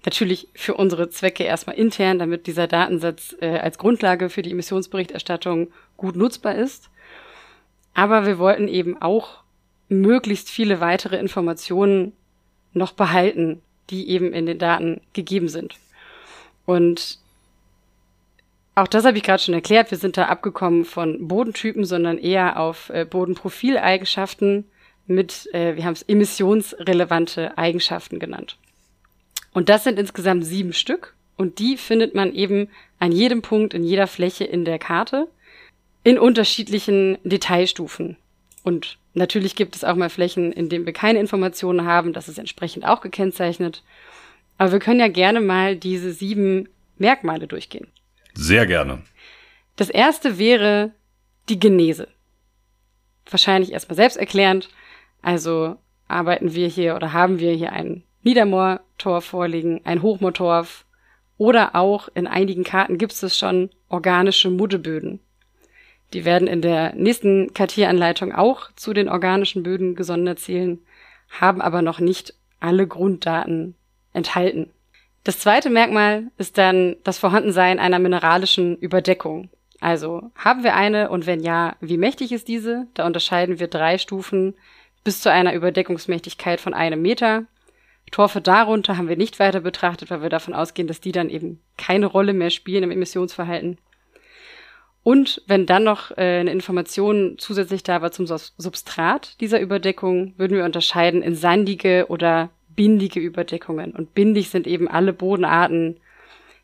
[0.05, 5.71] Natürlich für unsere Zwecke erstmal intern, damit dieser Datensatz äh, als Grundlage für die Emissionsberichterstattung
[5.97, 6.89] gut nutzbar ist.
[7.93, 9.43] Aber wir wollten eben auch
[9.89, 12.13] möglichst viele weitere Informationen
[12.73, 15.75] noch behalten, die eben in den Daten gegeben sind.
[16.65, 17.17] Und
[18.75, 19.91] auch das habe ich gerade schon erklärt.
[19.91, 24.65] Wir sind da abgekommen von Bodentypen, sondern eher auf äh, Bodenprofileigenschaften
[25.09, 28.57] mit, äh, wir haben es emissionsrelevante Eigenschaften genannt.
[29.51, 31.15] Und das sind insgesamt sieben Stück.
[31.35, 32.69] Und die findet man eben
[32.99, 35.27] an jedem Punkt in jeder Fläche in der Karte
[36.03, 38.17] in unterschiedlichen Detailstufen.
[38.63, 42.13] Und natürlich gibt es auch mal Flächen, in denen wir keine Informationen haben.
[42.13, 43.83] Das ist entsprechend auch gekennzeichnet.
[44.57, 46.67] Aber wir können ja gerne mal diese sieben
[46.97, 47.87] Merkmale durchgehen.
[48.33, 49.01] Sehr gerne.
[49.75, 50.91] Das erste wäre
[51.47, 52.09] die Genese.
[53.29, 54.69] Wahrscheinlich erstmal selbsterklärend.
[55.21, 55.77] Also
[56.07, 60.85] arbeiten wir hier oder haben wir hier ein Niedermoortorf vorliegen, ein Hochmoortorf
[61.37, 65.19] oder auch in einigen Karten gibt es schon organische Muddeböden.
[66.13, 70.79] Die werden in der nächsten Kartieranleitung auch zu den organischen Böden gesondert zählen,
[71.29, 73.75] haben aber noch nicht alle Grunddaten
[74.13, 74.71] enthalten.
[75.23, 79.49] Das zweite Merkmal ist dann das Vorhandensein einer mineralischen Überdeckung.
[79.79, 82.87] Also haben wir eine und wenn ja, wie mächtig ist diese?
[82.95, 84.55] Da unterscheiden wir drei Stufen
[85.03, 87.45] bis zu einer Überdeckungsmächtigkeit von einem Meter.
[88.11, 91.61] Torfe darunter haben wir nicht weiter betrachtet, weil wir davon ausgehen, dass die dann eben
[91.77, 93.77] keine Rolle mehr spielen im Emissionsverhalten.
[95.03, 100.57] Und wenn dann noch äh, eine Information zusätzlich da war zum Substrat dieser Überdeckung, würden
[100.57, 103.91] wir unterscheiden in sandige oder bindige Überdeckungen.
[103.91, 105.99] Und bindig sind eben alle Bodenarten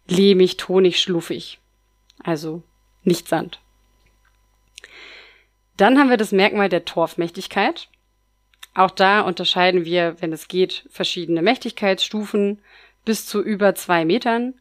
[0.07, 1.59] lehmig, tonig, schluffig.
[2.23, 2.63] Also
[3.03, 3.59] nicht Sand.
[5.77, 7.89] Dann haben wir das Merkmal der Torfmächtigkeit.
[8.75, 12.59] Auch da unterscheiden wir, wenn es geht, verschiedene Mächtigkeitsstufen
[13.05, 14.53] bis zu über zwei Metern.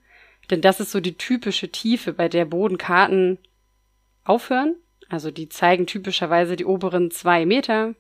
[0.51, 3.39] Denn das ist so die typische Tiefe, bei der Bodenkarten
[4.23, 4.77] aufhören.
[5.09, 7.95] Also die zeigen typischerweise die oberen zwei Meter.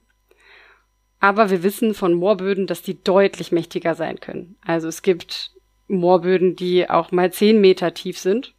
[1.18, 4.56] Aber wir wissen von Moorböden, dass die deutlich mächtiger sein können.
[4.64, 5.50] Also es gibt
[5.88, 8.54] Moorböden, die auch mal zehn Meter tief sind.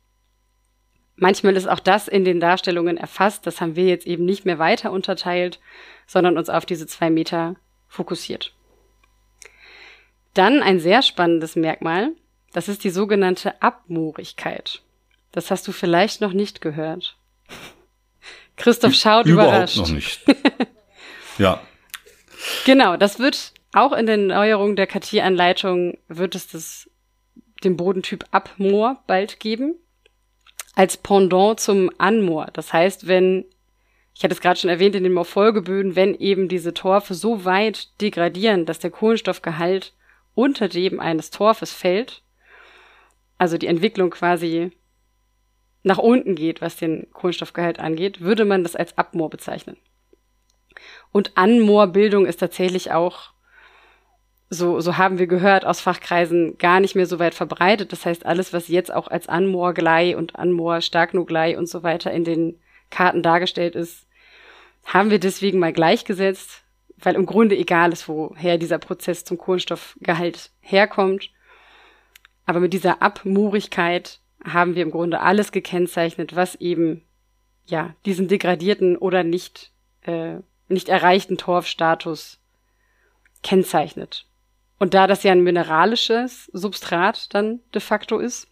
[1.15, 3.47] Manchmal ist auch das in den Darstellungen erfasst.
[3.47, 5.59] Das haben wir jetzt eben nicht mehr weiter unterteilt,
[6.07, 7.55] sondern uns auf diese zwei Meter
[7.87, 8.53] fokussiert.
[10.33, 12.11] Dann ein sehr spannendes Merkmal.
[12.53, 14.81] Das ist die sogenannte Abmoorigkeit.
[15.31, 17.17] Das hast du vielleicht noch nicht gehört.
[18.57, 19.77] Christoph schaut Überhaupt überrascht.
[19.77, 20.21] noch nicht.
[21.37, 21.61] ja.
[22.65, 26.89] Genau, das wird auch in den Neuerungen der KT-Anleitung wird es das,
[27.63, 29.75] den Bodentyp Abmoor bald geben
[30.75, 32.47] als Pendant zum Anmoor.
[32.53, 33.45] Das heißt, wenn,
[34.15, 37.99] ich hatte es gerade schon erwähnt in den Morfolgeböden, wenn eben diese Torfe so weit
[38.01, 39.93] degradieren, dass der Kohlenstoffgehalt
[40.34, 42.23] unter dem eines Torfes fällt,
[43.38, 44.71] also die Entwicklung quasi
[45.84, 49.75] nach unten geht, was den Kohlenstoffgehalt angeht, würde man das als Abmoor bezeichnen.
[51.12, 53.32] Und Anmoorbildung ist tatsächlich auch
[54.49, 57.91] so, so haben wir gehört, aus Fachkreisen gar nicht mehr so weit verbreitet.
[57.91, 62.60] Das heißt, alles, was jetzt auch als Anmoorglei und Anmoor-Starknoglei und so weiter in den
[62.89, 64.05] Karten dargestellt ist,
[64.85, 66.63] haben wir deswegen mal gleichgesetzt,
[66.97, 71.31] weil im Grunde egal ist, woher dieser Prozess zum Kohlenstoffgehalt herkommt.
[72.45, 77.03] Aber mit dieser Abmoorigkeit haben wir im Grunde alles gekennzeichnet, was eben
[77.65, 79.71] ja diesen degradierten oder nicht
[80.03, 82.39] äh, nicht erreichten Torfstatus
[83.43, 84.25] kennzeichnet.
[84.77, 88.47] Und da das ja ein mineralisches Substrat dann de facto ist,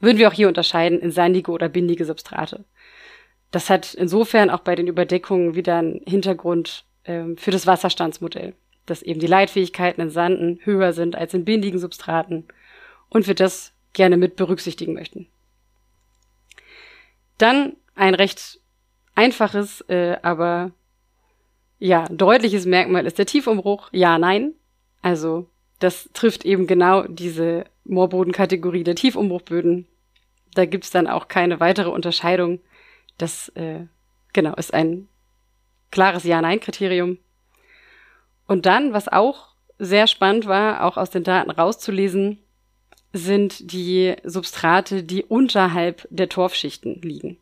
[0.00, 2.64] würden wir auch hier unterscheiden in sandige oder bindige Substrate.
[3.50, 8.54] Das hat insofern auch bei den Überdeckungen wieder einen Hintergrund ähm, für das Wasserstandsmodell,
[8.86, 12.46] dass eben die Leitfähigkeiten in Sanden höher sind als in bindigen Substraten
[13.08, 15.26] und wir das gerne mit berücksichtigen möchten.
[17.38, 18.60] Dann ein recht
[19.14, 20.72] einfaches, äh, aber
[21.78, 23.88] ja, deutliches Merkmal ist der Tiefumbruch.
[23.92, 24.52] Ja, nein.
[25.00, 29.86] Also das trifft eben genau diese Moorbodenkategorie der Tiefumbruchböden.
[30.54, 32.60] Da gibt's dann auch keine weitere Unterscheidung.
[33.18, 33.86] Das äh,
[34.32, 35.08] genau ist ein
[35.90, 37.18] klares Ja-Nein-Kriterium.
[38.46, 42.38] Und dann, was auch sehr spannend war, auch aus den Daten rauszulesen,
[43.12, 47.38] sind die Substrate, die unterhalb der Torfschichten liegen.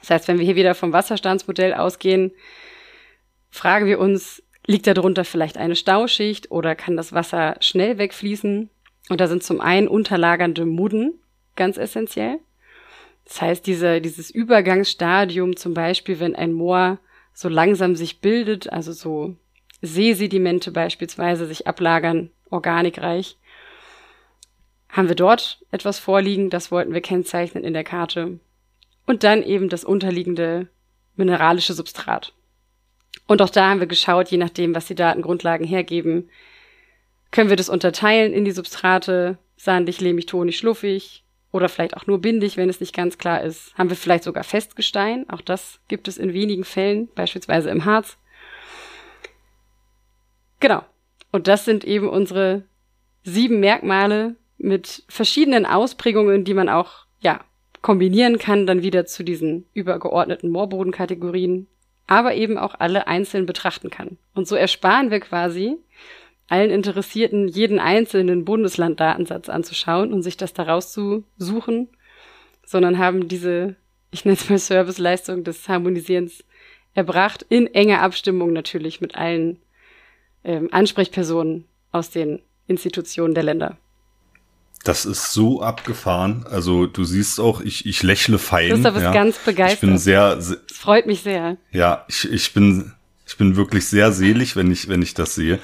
[0.00, 2.32] Das heißt, wenn wir hier wieder vom Wasserstandsmodell ausgehen,
[3.50, 8.70] fragen wir uns, Liegt darunter vielleicht eine Stauschicht oder kann das Wasser schnell wegfließen?
[9.10, 11.20] Und da sind zum einen unterlagernde Mudden
[11.54, 12.38] ganz essentiell.
[13.24, 16.98] Das heißt, diese, dieses Übergangsstadium zum Beispiel, wenn ein Moor
[17.32, 19.36] so langsam sich bildet, also so
[19.82, 23.36] Seesedimente beispielsweise sich ablagern, organikreich,
[24.88, 28.38] haben wir dort etwas vorliegen, das wollten wir kennzeichnen in der Karte.
[29.06, 30.68] Und dann eben das unterliegende
[31.16, 32.32] mineralische Substrat.
[33.26, 36.30] Und auch da haben wir geschaut, je nachdem, was die Datengrundlagen hergeben,
[37.30, 41.23] können wir das unterteilen in die Substrate, sandig, lehmig, tonig, schluffig
[41.54, 43.72] oder vielleicht auch nur bindig, wenn es nicht ganz klar ist.
[43.78, 48.18] Haben wir vielleicht sogar Festgestein, auch das gibt es in wenigen Fällen, beispielsweise im Harz.
[50.58, 50.82] Genau.
[51.30, 52.64] Und das sind eben unsere
[53.22, 57.40] sieben Merkmale mit verschiedenen Ausprägungen, die man auch, ja,
[57.82, 61.68] kombinieren kann, dann wieder zu diesen übergeordneten Moorbodenkategorien
[62.06, 64.18] aber eben auch alle einzeln betrachten kann.
[64.34, 65.78] Und so ersparen wir quasi
[66.48, 71.88] allen Interessierten jeden einzelnen Bundeslanddatensatz anzuschauen und sich das daraus zu suchen,
[72.66, 73.76] sondern haben diese,
[74.10, 76.44] ich nenne es mal Serviceleistung des Harmonisierens
[76.94, 79.58] erbracht, in enger Abstimmung natürlich mit allen
[80.44, 83.78] ähm, Ansprechpersonen aus den Institutionen der Länder.
[84.84, 86.44] Das ist so abgefahren.
[86.48, 88.68] Also du siehst auch, ich, ich lächle fein.
[88.68, 89.12] Christoph ist ja.
[89.12, 89.82] ganz begeistert.
[89.82, 91.56] Ich bin sehr, sehr es freut mich sehr.
[91.72, 92.92] Ja, ich, ich bin
[93.26, 95.58] ich bin wirklich sehr selig, wenn ich wenn ich das sehe.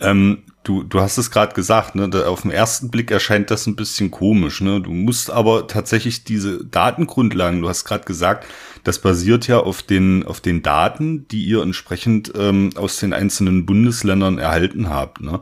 [0.00, 2.10] Ähm, du du hast es gerade gesagt, ne?
[2.26, 4.60] Auf den ersten Blick erscheint das ein bisschen komisch.
[4.60, 4.80] Ne?
[4.80, 7.62] Du musst aber tatsächlich diese Datengrundlagen.
[7.62, 8.46] Du hast gerade gesagt,
[8.82, 13.64] das basiert ja auf den auf den Daten, die ihr entsprechend ähm, aus den einzelnen
[13.64, 15.20] Bundesländern erhalten habt.
[15.20, 15.40] Ne?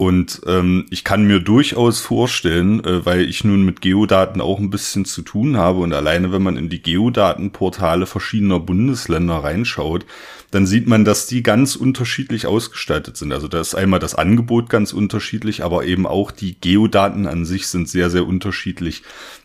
[0.00, 4.70] Und ähm, ich kann mir durchaus vorstellen, äh, weil ich nun mit Geodaten auch ein
[4.70, 10.06] bisschen zu tun habe und alleine wenn man in die Geodatenportale verschiedener Bundesländer reinschaut,
[10.50, 13.32] dann sieht man, dass die ganz unterschiedlich ausgestaltet sind.
[13.32, 17.68] Also da ist einmal das Angebot ganz unterschiedlich, aber eben auch die Geodaten an sich
[17.68, 19.02] sind sehr, sehr unterschiedlich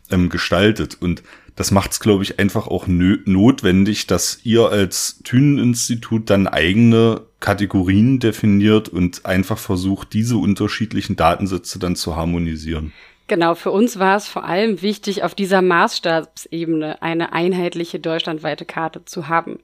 [0.10, 0.98] ähm, gestaltet.
[1.00, 1.22] Und
[1.56, 8.20] das macht es, glaube ich, einfach auch notwendig, dass ihr als Thünen-Institut dann eigene Kategorien
[8.20, 12.92] definiert und einfach versucht, diese unterschiedlichen Datensätze dann zu harmonisieren.
[13.28, 19.06] Genau, für uns war es vor allem wichtig, auf dieser Maßstabsebene eine einheitliche deutschlandweite Karte
[19.06, 19.60] zu haben.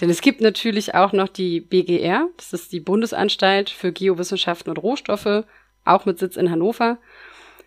[0.00, 4.78] Denn es gibt natürlich auch noch die BGR, das ist die Bundesanstalt für Geowissenschaften und
[4.78, 5.44] Rohstoffe,
[5.84, 6.98] auch mit Sitz in Hannover.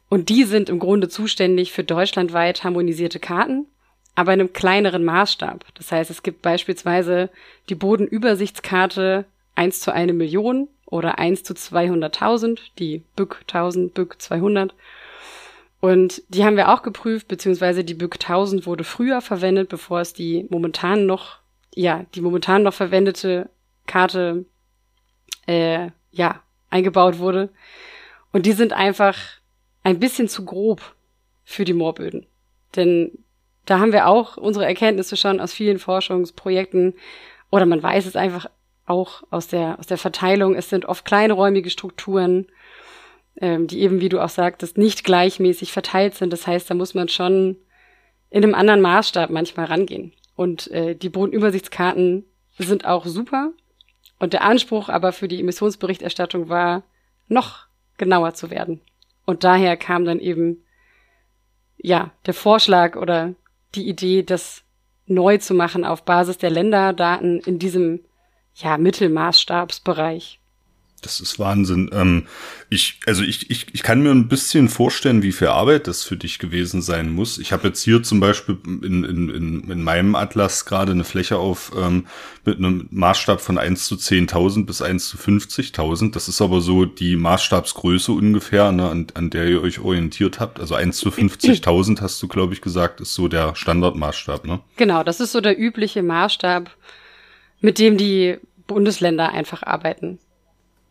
[0.10, 3.66] Und die sind im Grunde zuständig für deutschlandweit harmonisierte Karten,
[4.16, 5.66] aber in einem kleineren Maßstab.
[5.76, 7.30] Das heißt, es gibt beispielsweise
[7.70, 14.74] die Bodenübersichtskarte 1 zu 1 Million oder 1 zu 200.000, die BÜK 1000, BÜK 200.
[15.80, 20.14] Und die haben wir auch geprüft, beziehungsweise die BÜK 1000 wurde früher verwendet, bevor es
[20.14, 21.40] die momentan noch,
[21.78, 23.50] ja, die momentan noch verwendete
[23.86, 24.46] Karte,
[25.46, 27.50] äh, ja, eingebaut wurde.
[28.34, 29.18] Und die sind einfach
[29.84, 30.96] ein bisschen zu grob
[31.46, 32.26] für die Moorböden.
[32.76, 33.12] Denn
[33.66, 36.96] da haben wir auch unsere Erkenntnisse schon aus vielen Forschungsprojekten
[37.52, 38.50] oder man weiß es einfach
[38.86, 40.56] auch aus der, aus der Verteilung.
[40.56, 42.48] Es sind oft kleinräumige Strukturen,
[43.40, 46.34] ähm, die eben, wie du auch sagtest, nicht gleichmäßig verteilt sind.
[46.34, 47.58] Das heißt, da muss man schon
[48.30, 50.14] in einem anderen Maßstab manchmal rangehen.
[50.38, 52.24] Und äh, die Bodenübersichtskarten
[52.60, 53.52] sind auch super.
[54.20, 56.84] Und der Anspruch aber für die Emissionsberichterstattung war,
[57.28, 57.66] noch
[57.98, 58.80] genauer zu werden.
[59.26, 60.64] Und daher kam dann eben,
[61.78, 63.34] ja, der Vorschlag oder
[63.74, 64.64] die Idee, das
[65.08, 68.06] neu zu machen auf Basis der Länderdaten in diesem,
[68.54, 70.40] ja, Mittelmaßstabsbereich.
[71.02, 71.92] Das ist Wahnsinn.
[71.94, 72.26] Ähm,
[72.70, 76.18] ich, also ich, ich, ich kann mir ein bisschen vorstellen, wie viel Arbeit das für
[76.18, 77.38] dich gewesen sein muss.
[77.38, 81.38] Ich habe jetzt hier zum Beispiel in, in, in, in meinem Atlas gerade eine Fläche
[81.38, 82.08] auf ähm,
[82.46, 86.14] mit einem Maßstab von 1 zu 10.000 bis 1 zu 50.000.
[86.14, 90.60] Das ist aber so die Maßstabsgröße ungefähr, ne, an, an der ihr euch orientiert habt.
[90.60, 94.48] Also 1 zu 50.000 hast du, glaube ich, gesagt, ist so der Standardmaßstab.
[94.48, 94.62] Ne?
[94.78, 96.72] Genau, das ist so der übliche Maßstab,
[97.62, 100.18] mit dem die Bundesländer einfach arbeiten.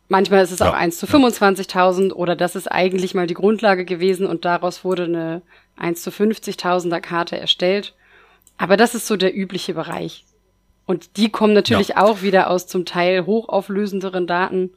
[0.09, 0.71] Manchmal ist es ja.
[0.71, 5.05] auch 1 zu 25.000 oder das ist eigentlich mal die Grundlage gewesen und daraus wurde
[5.05, 5.43] eine
[5.77, 7.95] 1 zu 50.000er Karte erstellt.
[8.57, 10.25] Aber das ist so der übliche Bereich.
[10.87, 12.03] Und die kommen natürlich ja.
[12.03, 14.71] auch wieder aus zum Teil hochauflösenderen Daten,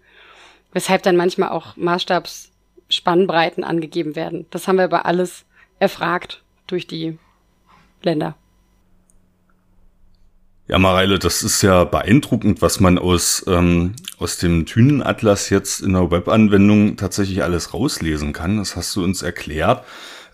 [0.74, 4.48] weshalb dann manchmal auch Maßstabsspannbreiten angegeben werden.
[4.50, 5.46] Das haben wir aber alles
[5.78, 7.20] erfragt durch die
[8.02, 8.36] Länder.
[10.70, 15.94] Ja, Mareile, das ist ja beeindruckend, was man aus, ähm, aus dem Thünenatlas jetzt in
[15.94, 18.58] der Webanwendung tatsächlich alles rauslesen kann.
[18.58, 19.84] Das hast du uns erklärt.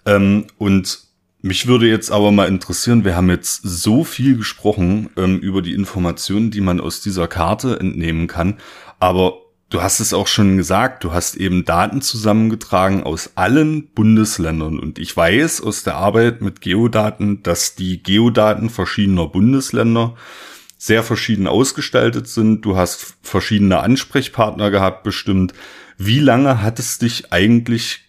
[0.05, 0.99] Ähm, und
[1.41, 5.73] mich würde jetzt aber mal interessieren, wir haben jetzt so viel gesprochen ähm, über die
[5.73, 8.57] Informationen, die man aus dieser Karte entnehmen kann.
[8.99, 9.37] Aber
[9.75, 14.79] Du hast es auch schon gesagt, du hast eben Daten zusammengetragen aus allen Bundesländern.
[14.79, 20.15] Und ich weiß aus der Arbeit mit Geodaten, dass die Geodaten verschiedener Bundesländer
[20.77, 22.61] sehr verschieden ausgestaltet sind.
[22.61, 25.53] Du hast verschiedene Ansprechpartner gehabt, bestimmt.
[25.97, 28.05] Wie lange hat es dich eigentlich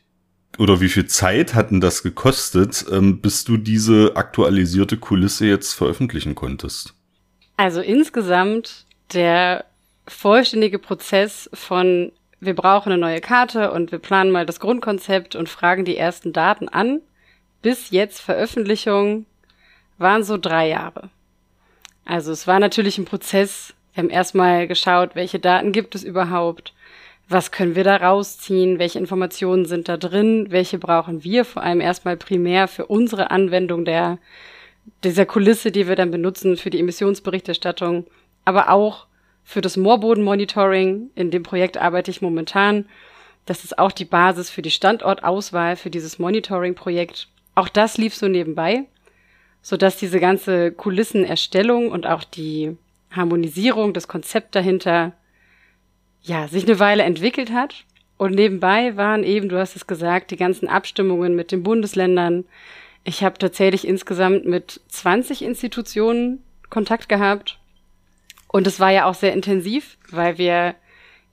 [0.59, 6.37] oder wie viel Zeit hatten das gekostet, ähm, bis du diese aktualisierte Kulisse jetzt veröffentlichen
[6.37, 6.95] konntest?
[7.57, 9.65] Also insgesamt der
[10.07, 15.49] vollständige Prozess von wir brauchen eine neue Karte und wir planen mal das Grundkonzept und
[15.49, 17.01] fragen die ersten Daten an,
[17.63, 19.25] bis jetzt Veröffentlichung
[19.99, 21.09] waren so drei Jahre.
[22.05, 23.75] Also es war natürlich ein Prozess.
[23.95, 26.75] Wir haben erstmal geschaut, welche Daten gibt es überhaupt,
[27.29, 31.81] was können wir da rausziehen, welche Informationen sind da drin, welche brauchen wir vor allem
[31.81, 34.19] erstmal primär für unsere Anwendung der,
[35.03, 38.07] dieser Kulisse, die wir dann benutzen für die Emissionsberichterstattung
[38.47, 39.07] aber auch
[39.47, 41.11] für das Moorbodenmonitoring.
[41.15, 42.85] In dem Projekt arbeite ich momentan.
[43.47, 47.29] Das ist auch die Basis für die Standortauswahl für dieses Monitoring-Projekt.
[47.55, 48.87] Auch das lief so nebenbei,
[49.63, 52.77] sodass diese ganze Kulissenerstellung und auch die
[53.13, 55.13] Harmonisierung, das Konzept dahinter,
[56.23, 57.85] ja, sich eine Weile entwickelt hat.
[58.19, 62.47] Und nebenbei waren eben, du hast es gesagt, die ganzen Abstimmungen mit den Bundesländern.
[63.05, 67.61] Ich habe tatsächlich insgesamt mit 20 Institutionen Kontakt gehabt
[68.49, 70.75] und es war ja auch sehr intensiv, weil wir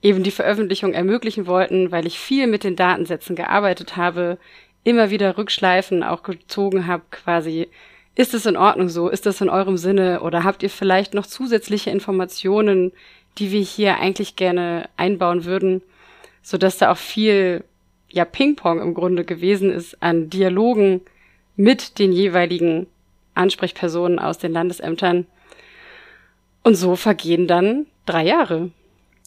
[0.02, 4.38] eben die Veröffentlichung ermöglichen wollten, weil ich viel mit den Datensätzen gearbeitet habe,
[4.84, 7.68] immer wieder Rückschleifen auch gezogen habe, quasi,
[8.14, 10.20] ist es in Ordnung so, ist das in eurem Sinne?
[10.20, 12.92] Oder habt ihr vielleicht noch zusätzliche Informationen,
[13.38, 15.82] die wir hier eigentlich gerne einbauen würden,
[16.42, 17.64] so dass da auch viel
[18.10, 21.00] ja Ping-Pong im Grunde gewesen ist an Dialogen
[21.56, 22.86] mit den jeweiligen
[23.34, 25.26] Ansprechpersonen aus den Landesämtern,
[26.64, 28.70] und so vergehen dann drei Jahre.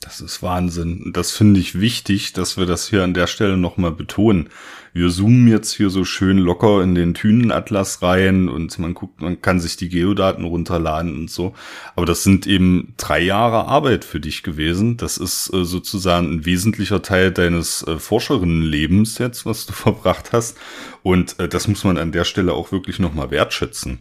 [0.01, 1.11] Das ist Wahnsinn.
[1.13, 4.49] Das finde ich wichtig, dass wir das hier an der Stelle nochmal betonen.
[4.93, 9.41] Wir zoomen jetzt hier so schön locker in den Thünenatlas rein und man guckt, man
[9.41, 11.53] kann sich die Geodaten runterladen und so.
[11.95, 14.97] Aber das sind eben drei Jahre Arbeit für dich gewesen.
[14.97, 20.57] Das ist äh, sozusagen ein wesentlicher Teil deines äh, Forscherinnenlebens jetzt, was du verbracht hast.
[21.01, 23.99] Und äh, das muss man an der Stelle auch wirklich nochmal wertschätzen.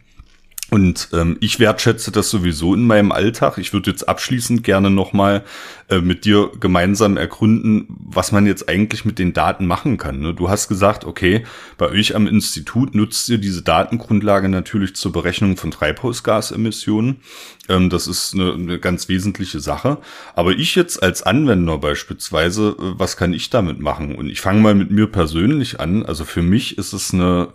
[0.69, 3.57] Und ähm, ich wertschätze das sowieso in meinem Alltag.
[3.59, 5.45] Ich würde jetzt abschließend gerne nochmal
[5.89, 10.19] äh, mit dir gemeinsam ergründen, was man jetzt eigentlich mit den Daten machen kann.
[10.19, 10.35] Ne?
[10.35, 11.45] Du hast gesagt, okay,
[11.79, 17.21] bei euch am Institut nutzt ihr diese Datengrundlage natürlich zur Berechnung von Treibhausgasemissionen.
[17.69, 19.99] Ähm, das ist eine, eine ganz wesentliche Sache.
[20.35, 24.17] Aber ich jetzt als Anwender beispielsweise, äh, was kann ich damit machen?
[24.17, 26.05] Und ich fange mal mit mir persönlich an.
[26.05, 27.53] Also für mich ist es eine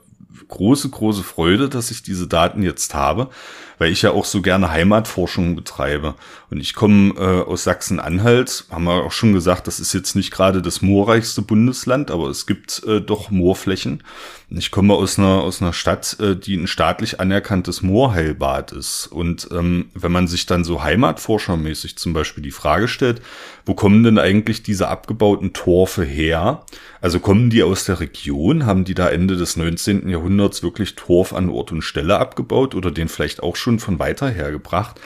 [0.47, 3.29] große, große Freude, dass ich diese Daten jetzt habe,
[3.77, 6.15] weil ich ja auch so gerne Heimatforschung betreibe.
[6.49, 10.31] Und ich komme äh, aus Sachsen-Anhalt, haben wir auch schon gesagt, das ist jetzt nicht
[10.31, 14.03] gerade das moorreichste Bundesland, aber es gibt äh, doch Moorflächen.
[14.49, 19.07] Ich komme aus einer, aus einer Stadt, äh, die ein staatlich anerkanntes Moorheilbad ist.
[19.07, 23.21] Und ähm, wenn man sich dann so heimatforschermäßig zum Beispiel die Frage stellt,
[23.65, 26.65] wo kommen denn eigentlich diese abgebauten Torfe her?
[26.99, 28.65] Also kommen die aus der Region?
[28.65, 30.09] Haben die da Ende des 19.
[30.09, 34.29] Jahrhunderts wirklich Torf an Ort und Stelle abgebaut oder den vielleicht auch schon von weiter
[34.29, 34.99] her gebracht?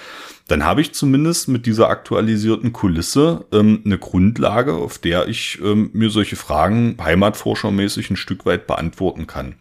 [0.48, 5.90] Dann habe ich zumindest mit dieser aktualisierten Kulisse ähm, eine Grundlage, auf der ich ähm,
[5.94, 9.56] mir solche Fragen heimatforschermäßig ein Stück weit beantworten kann.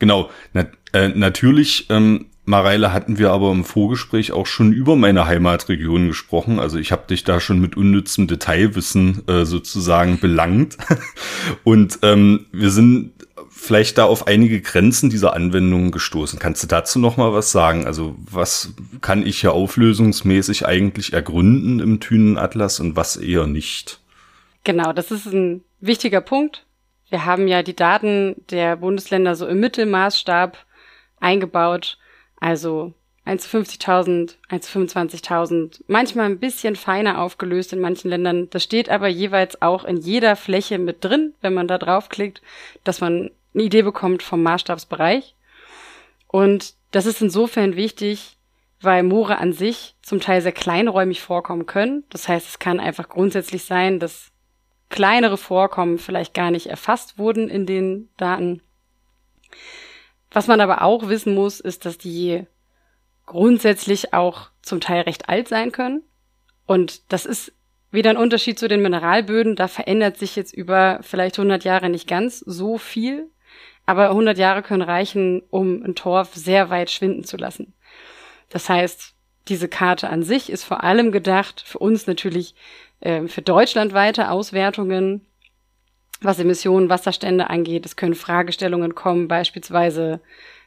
[0.00, 5.26] Genau, na, äh, natürlich ähm, Mareile hatten wir aber im Vorgespräch auch schon über meine
[5.26, 6.58] Heimatregion gesprochen.
[6.58, 10.76] Also ich habe dich da schon mit unnützem Detailwissen äh, sozusagen belangt.
[11.64, 13.12] Und ähm, wir sind
[13.62, 16.38] vielleicht da auf einige Grenzen dieser Anwendungen gestoßen.
[16.38, 17.86] Kannst du dazu noch mal was sagen?
[17.86, 24.00] Also was kann ich hier auflösungsmäßig eigentlich ergründen im Thünenatlas und was eher nicht?
[24.64, 26.64] Genau, das ist ein wichtiger Punkt.
[27.08, 30.56] Wir haben ja die Daten der Bundesländer so im Mittelmaßstab
[31.20, 31.98] eingebaut
[32.42, 32.92] also
[33.24, 38.50] 1 zu 50.000, 1 zu 25.000, manchmal ein bisschen feiner aufgelöst in manchen Ländern.
[38.50, 42.42] Das steht aber jeweils auch in jeder Fläche mit drin, wenn man da draufklickt,
[42.82, 45.36] dass man eine Idee bekommt vom Maßstabsbereich.
[46.26, 48.38] Und das ist insofern wichtig,
[48.80, 52.04] weil Moore an sich zum Teil sehr kleinräumig vorkommen können.
[52.10, 54.32] Das heißt, es kann einfach grundsätzlich sein, dass
[54.88, 58.62] kleinere Vorkommen vielleicht gar nicht erfasst wurden in den Daten.
[60.30, 62.46] Was man aber auch wissen muss, ist, dass die
[63.26, 66.02] grundsätzlich auch zum Teil recht alt sein können.
[66.66, 67.52] Und das ist
[67.90, 69.56] wieder ein Unterschied zu den Mineralböden.
[69.56, 73.30] Da verändert sich jetzt über vielleicht 100 Jahre nicht ganz so viel.
[73.86, 77.72] Aber 100 Jahre können reichen, um ein Torf sehr weit schwinden zu lassen.
[78.48, 79.14] Das heißt,
[79.48, 82.54] diese Karte an sich ist vor allem gedacht, für uns natürlich
[83.00, 85.26] äh, für deutschlandweite Auswertungen,
[86.20, 87.84] was Emissionen, Wasserstände angeht.
[87.84, 90.20] Es können Fragestellungen kommen, beispielsweise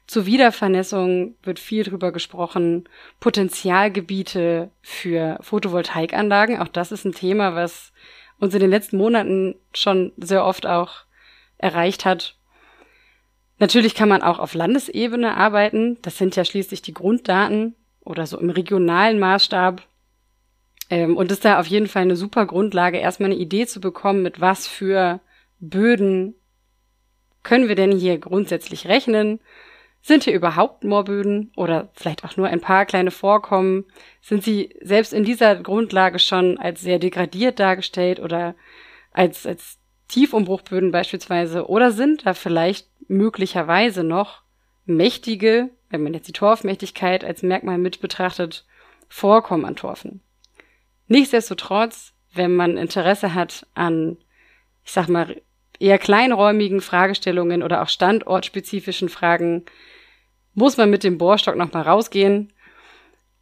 [0.07, 2.87] zur Wiedervernässung wird viel drüber gesprochen.
[3.19, 7.91] Potenzialgebiete für Photovoltaikanlagen, auch das ist ein Thema, was
[8.39, 11.05] uns in den letzten Monaten schon sehr oft auch
[11.57, 12.35] erreicht hat.
[13.57, 15.97] Natürlich kann man auch auf Landesebene arbeiten.
[16.01, 19.81] Das sind ja schließlich die Grunddaten oder so im regionalen Maßstab.
[20.89, 24.21] Ähm, und ist da auf jeden Fall eine super Grundlage, erstmal eine Idee zu bekommen,
[24.21, 25.19] mit was für
[25.59, 26.35] Böden
[27.45, 29.39] können wir denn hier grundsätzlich rechnen?
[30.01, 33.85] Sind hier überhaupt Moorböden oder vielleicht auch nur ein paar kleine Vorkommen?
[34.21, 38.55] Sind sie selbst in dieser Grundlage schon als sehr degradiert dargestellt oder
[39.11, 41.67] als, als Tiefumbruchböden beispielsweise?
[41.67, 44.41] Oder sind da vielleicht möglicherweise noch
[44.85, 48.65] mächtige, wenn man jetzt die Torfmächtigkeit als Merkmal mit betrachtet,
[49.07, 50.21] vorkommen an Torfen.
[51.07, 54.17] Nichtsdestotrotz, wenn man Interesse hat an,
[54.83, 55.41] ich sag mal,
[55.79, 59.65] eher kleinräumigen Fragestellungen oder auch standortspezifischen Fragen,
[60.53, 62.53] muss man mit dem Bohrstock nochmal rausgehen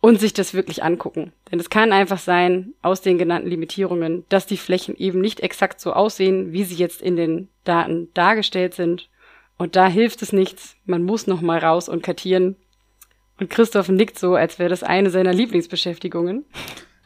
[0.04, 1.32] und sich das wirklich angucken.
[1.49, 5.80] Denn es kann einfach sein, aus den genannten Limitierungen, dass die Flächen eben nicht exakt
[5.80, 9.10] so aussehen, wie sie jetzt in den Daten dargestellt sind.
[9.58, 10.76] Und da hilft es nichts.
[10.86, 12.58] Man muss nochmal raus und kartieren.
[13.39, 16.43] Und Christoph nickt so, als wäre das eine seiner Lieblingsbeschäftigungen.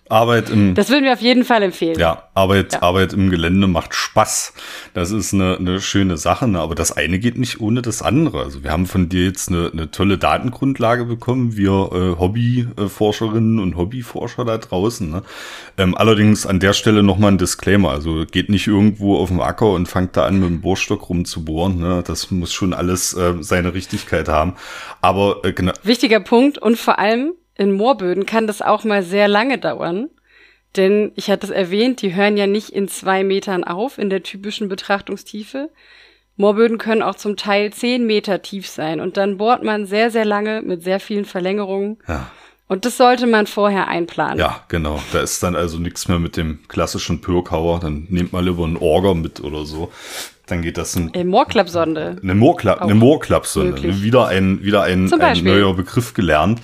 [0.09, 0.75] Arbeit im.
[0.75, 1.97] Das würden wir auf jeden Fall empfehlen.
[1.99, 2.81] Ja, Arbeit, ja.
[2.81, 4.53] Arbeit im Gelände macht Spaß.
[4.93, 6.59] Das ist eine, eine schöne Sache, ne?
[6.59, 8.41] aber das eine geht nicht ohne das andere.
[8.41, 13.75] Also wir haben von dir jetzt eine, eine tolle Datengrundlage bekommen, wir äh, Hobbyforscherinnen und
[13.75, 15.09] Hobbyforscher da draußen.
[15.09, 15.23] Ne?
[15.77, 17.91] Ähm, allerdings an der Stelle nochmal ein Disclaimer.
[17.91, 21.79] Also geht nicht irgendwo auf dem Acker und fangt da an, mit dem Bohrstock rumzubohren.
[21.79, 22.03] Ne?
[22.05, 24.55] Das muss schon alles äh, seine Richtigkeit haben.
[25.01, 25.73] Aber äh, genau.
[25.83, 30.09] Wichtiger Punkt und vor allem in Moorböden kann das auch mal sehr lange dauern.
[30.75, 34.23] Denn ich hatte es erwähnt, die hören ja nicht in zwei Metern auf in der
[34.23, 35.69] typischen Betrachtungstiefe.
[36.35, 40.25] Moorböden können auch zum Teil zehn Meter tief sein und dann bohrt man sehr, sehr
[40.25, 41.97] lange mit sehr vielen Verlängerungen.
[42.07, 42.29] Ja.
[42.67, 44.39] Und das sollte man vorher einplanen.
[44.39, 45.01] Ja, genau.
[45.13, 47.79] Da ist dann also nichts mehr mit dem klassischen Pürkauer.
[47.79, 49.91] Dann nehmt mal lieber einen Orger mit oder so.
[50.47, 51.11] Dann geht das ein.
[51.13, 52.17] Eine Moorklappsonde.
[52.21, 54.01] Eine Moorklapp, eine Moorklappsonde.
[54.01, 56.61] Wieder ein, wieder ein, ein neuer Begriff gelernt.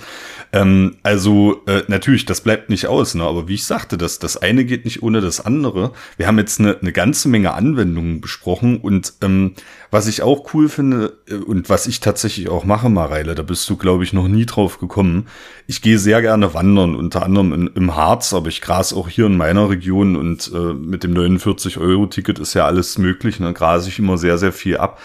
[0.54, 3.24] Ähm, also äh, natürlich, das bleibt nicht aus, ne?
[3.24, 5.90] aber wie ich sagte, das, das eine geht nicht ohne das andere.
[6.16, 9.54] Wir haben jetzt eine, eine ganze Menge Anwendungen besprochen und ähm,
[9.90, 13.68] was ich auch cool finde äh, und was ich tatsächlich auch mache, Mareile, da bist
[13.68, 15.26] du, glaube ich, noch nie drauf gekommen.
[15.66, 19.26] Ich gehe sehr gerne wandern, unter anderem in, im Harz, aber ich gras auch hier
[19.26, 23.52] in meiner Region und äh, mit dem 49-Euro-Ticket ist ja alles möglich, ne?
[23.54, 25.00] grase ich immer sehr, sehr viel ab.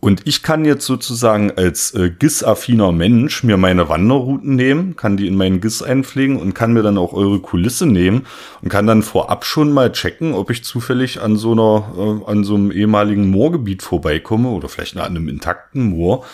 [0.00, 5.26] Und ich kann jetzt sozusagen als äh, GIS-affiner Mensch mir meine Wanderrouten nehmen, kann die
[5.26, 8.24] in meinen GIS einpflegen und kann mir dann auch eure Kulisse nehmen
[8.62, 12.44] und kann dann vorab schon mal checken, ob ich zufällig an so einer, äh, an
[12.44, 16.24] so einem ehemaligen Moorgebiet vorbeikomme oder vielleicht an einem intakten Moor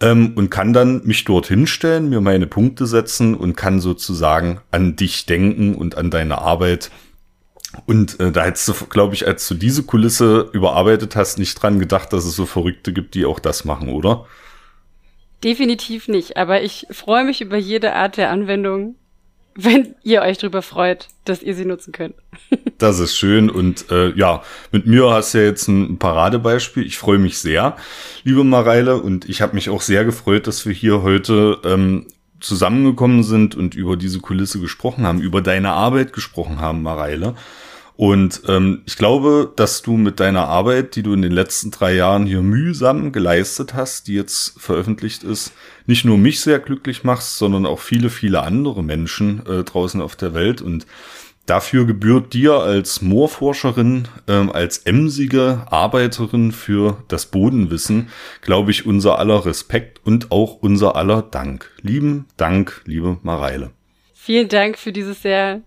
[0.00, 4.94] ähm, und kann dann mich dorthin stellen, mir meine Punkte setzen und kann sozusagen an
[4.94, 6.92] dich denken und an deine Arbeit
[7.86, 11.78] und äh, da hättest du, glaube ich, als du diese Kulisse überarbeitet hast, nicht dran
[11.78, 14.26] gedacht, dass es so Verrückte gibt, die auch das machen, oder?
[15.44, 16.36] Definitiv nicht.
[16.36, 18.94] Aber ich freue mich über jede Art der Anwendung,
[19.54, 22.14] wenn ihr euch darüber freut, dass ihr sie nutzen könnt.
[22.78, 23.50] das ist schön.
[23.50, 24.42] Und äh, ja,
[24.72, 26.86] mit mir hast du ja jetzt ein Paradebeispiel.
[26.86, 27.76] Ich freue mich sehr,
[28.24, 28.96] liebe Mareile.
[28.96, 32.06] Und ich habe mich auch sehr gefreut, dass wir hier heute ähm,
[32.40, 37.34] zusammengekommen sind und über diese Kulisse gesprochen haben, über deine Arbeit gesprochen haben, Mareile.
[37.98, 41.94] Und ähm, ich glaube, dass du mit deiner Arbeit, die du in den letzten drei
[41.94, 45.52] Jahren hier mühsam geleistet hast, die jetzt veröffentlicht ist,
[45.86, 50.14] nicht nur mich sehr glücklich machst, sondern auch viele, viele andere Menschen äh, draußen auf
[50.14, 50.62] der Welt.
[50.62, 50.86] Und
[51.48, 58.10] Dafür gebührt dir als Moorforscherin, ähm, als emsige Arbeiterin für das Bodenwissen,
[58.42, 61.70] glaube ich, unser aller Respekt und auch unser aller Dank.
[61.80, 63.70] Lieben Dank, liebe Mareile.
[64.12, 65.62] Vielen Dank für dieses sehr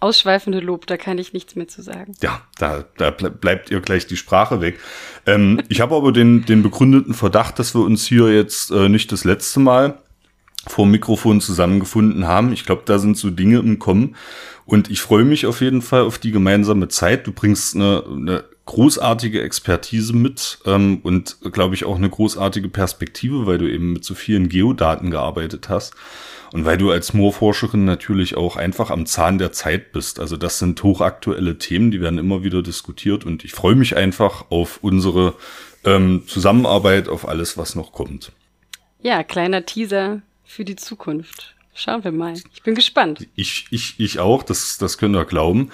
[0.00, 2.14] ausschweifende Lob, da kann ich nichts mehr zu sagen.
[2.20, 4.80] Ja, da, da bleibt ihr gleich die Sprache weg.
[5.26, 9.12] Ähm, ich habe aber den, den begründeten Verdacht, dass wir uns hier jetzt äh, nicht
[9.12, 10.01] das letzte Mal
[10.66, 12.52] vor Mikrofon zusammengefunden haben.
[12.52, 14.16] Ich glaube, da sind so Dinge im Kommen.
[14.64, 17.26] Und ich freue mich auf jeden Fall auf die gemeinsame Zeit.
[17.26, 23.46] Du bringst eine, eine großartige Expertise mit ähm, und, glaube ich, auch eine großartige Perspektive,
[23.46, 25.94] weil du eben mit so vielen Geodaten gearbeitet hast.
[26.52, 30.20] Und weil du als Moorforscherin natürlich auch einfach am Zahn der Zeit bist.
[30.20, 33.24] Also das sind hochaktuelle Themen, die werden immer wieder diskutiert.
[33.24, 35.34] Und ich freue mich einfach auf unsere
[35.84, 38.32] ähm, Zusammenarbeit, auf alles, was noch kommt.
[39.00, 40.20] Ja, kleiner Teaser
[40.52, 41.54] für die Zukunft.
[41.74, 42.34] Schauen wir mal.
[42.52, 43.26] Ich bin gespannt.
[43.34, 45.70] Ich, ich, ich auch, das, das könnt ihr glauben.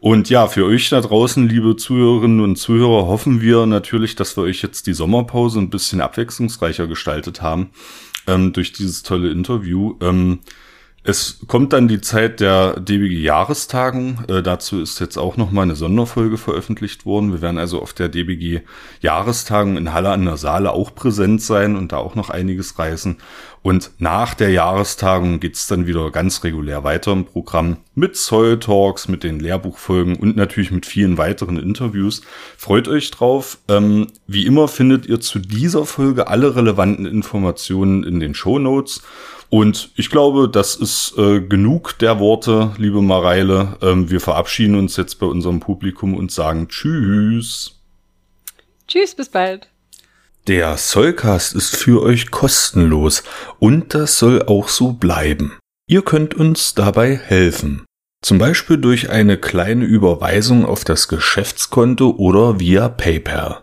[0.00, 4.42] Und ja, für euch da draußen, liebe Zuhörerinnen und Zuhörer, hoffen wir natürlich, dass wir
[4.42, 7.70] euch jetzt die Sommerpause ein bisschen abwechslungsreicher gestaltet haben
[8.26, 9.94] ähm, durch dieses tolle Interview.
[10.00, 10.40] Ähm,
[11.08, 14.24] es kommt dann die Zeit der DBG-Jahrestagung.
[14.28, 17.32] Äh, dazu ist jetzt auch noch mal eine Sonderfolge veröffentlicht worden.
[17.32, 21.92] Wir werden also auf der DBG-Jahrestagung in Halle an der Saale auch präsent sein und
[21.92, 23.18] da auch noch einiges reißen.
[23.62, 29.06] Und nach der Jahrestagung geht's dann wieder ganz regulär weiter im Programm mit Soil Talks,
[29.06, 32.22] mit den Lehrbuchfolgen und natürlich mit vielen weiteren Interviews.
[32.56, 33.58] Freut euch drauf.
[33.68, 39.02] Ähm, wie immer findet ihr zu dieser Folge alle relevanten Informationen in den Show Notes.
[39.48, 43.76] Und ich glaube, das ist äh, genug der Worte, liebe Mareile.
[43.80, 47.80] Ähm, wir verabschieden uns jetzt bei unserem Publikum und sagen Tschüss.
[48.88, 49.68] Tschüss, bis bald.
[50.46, 53.24] Der Sollcast ist für euch kostenlos
[53.58, 55.58] und das soll auch so bleiben.
[55.88, 57.84] Ihr könnt uns dabei helfen.
[58.22, 63.62] Zum Beispiel durch eine kleine Überweisung auf das Geschäftskonto oder via PayPal.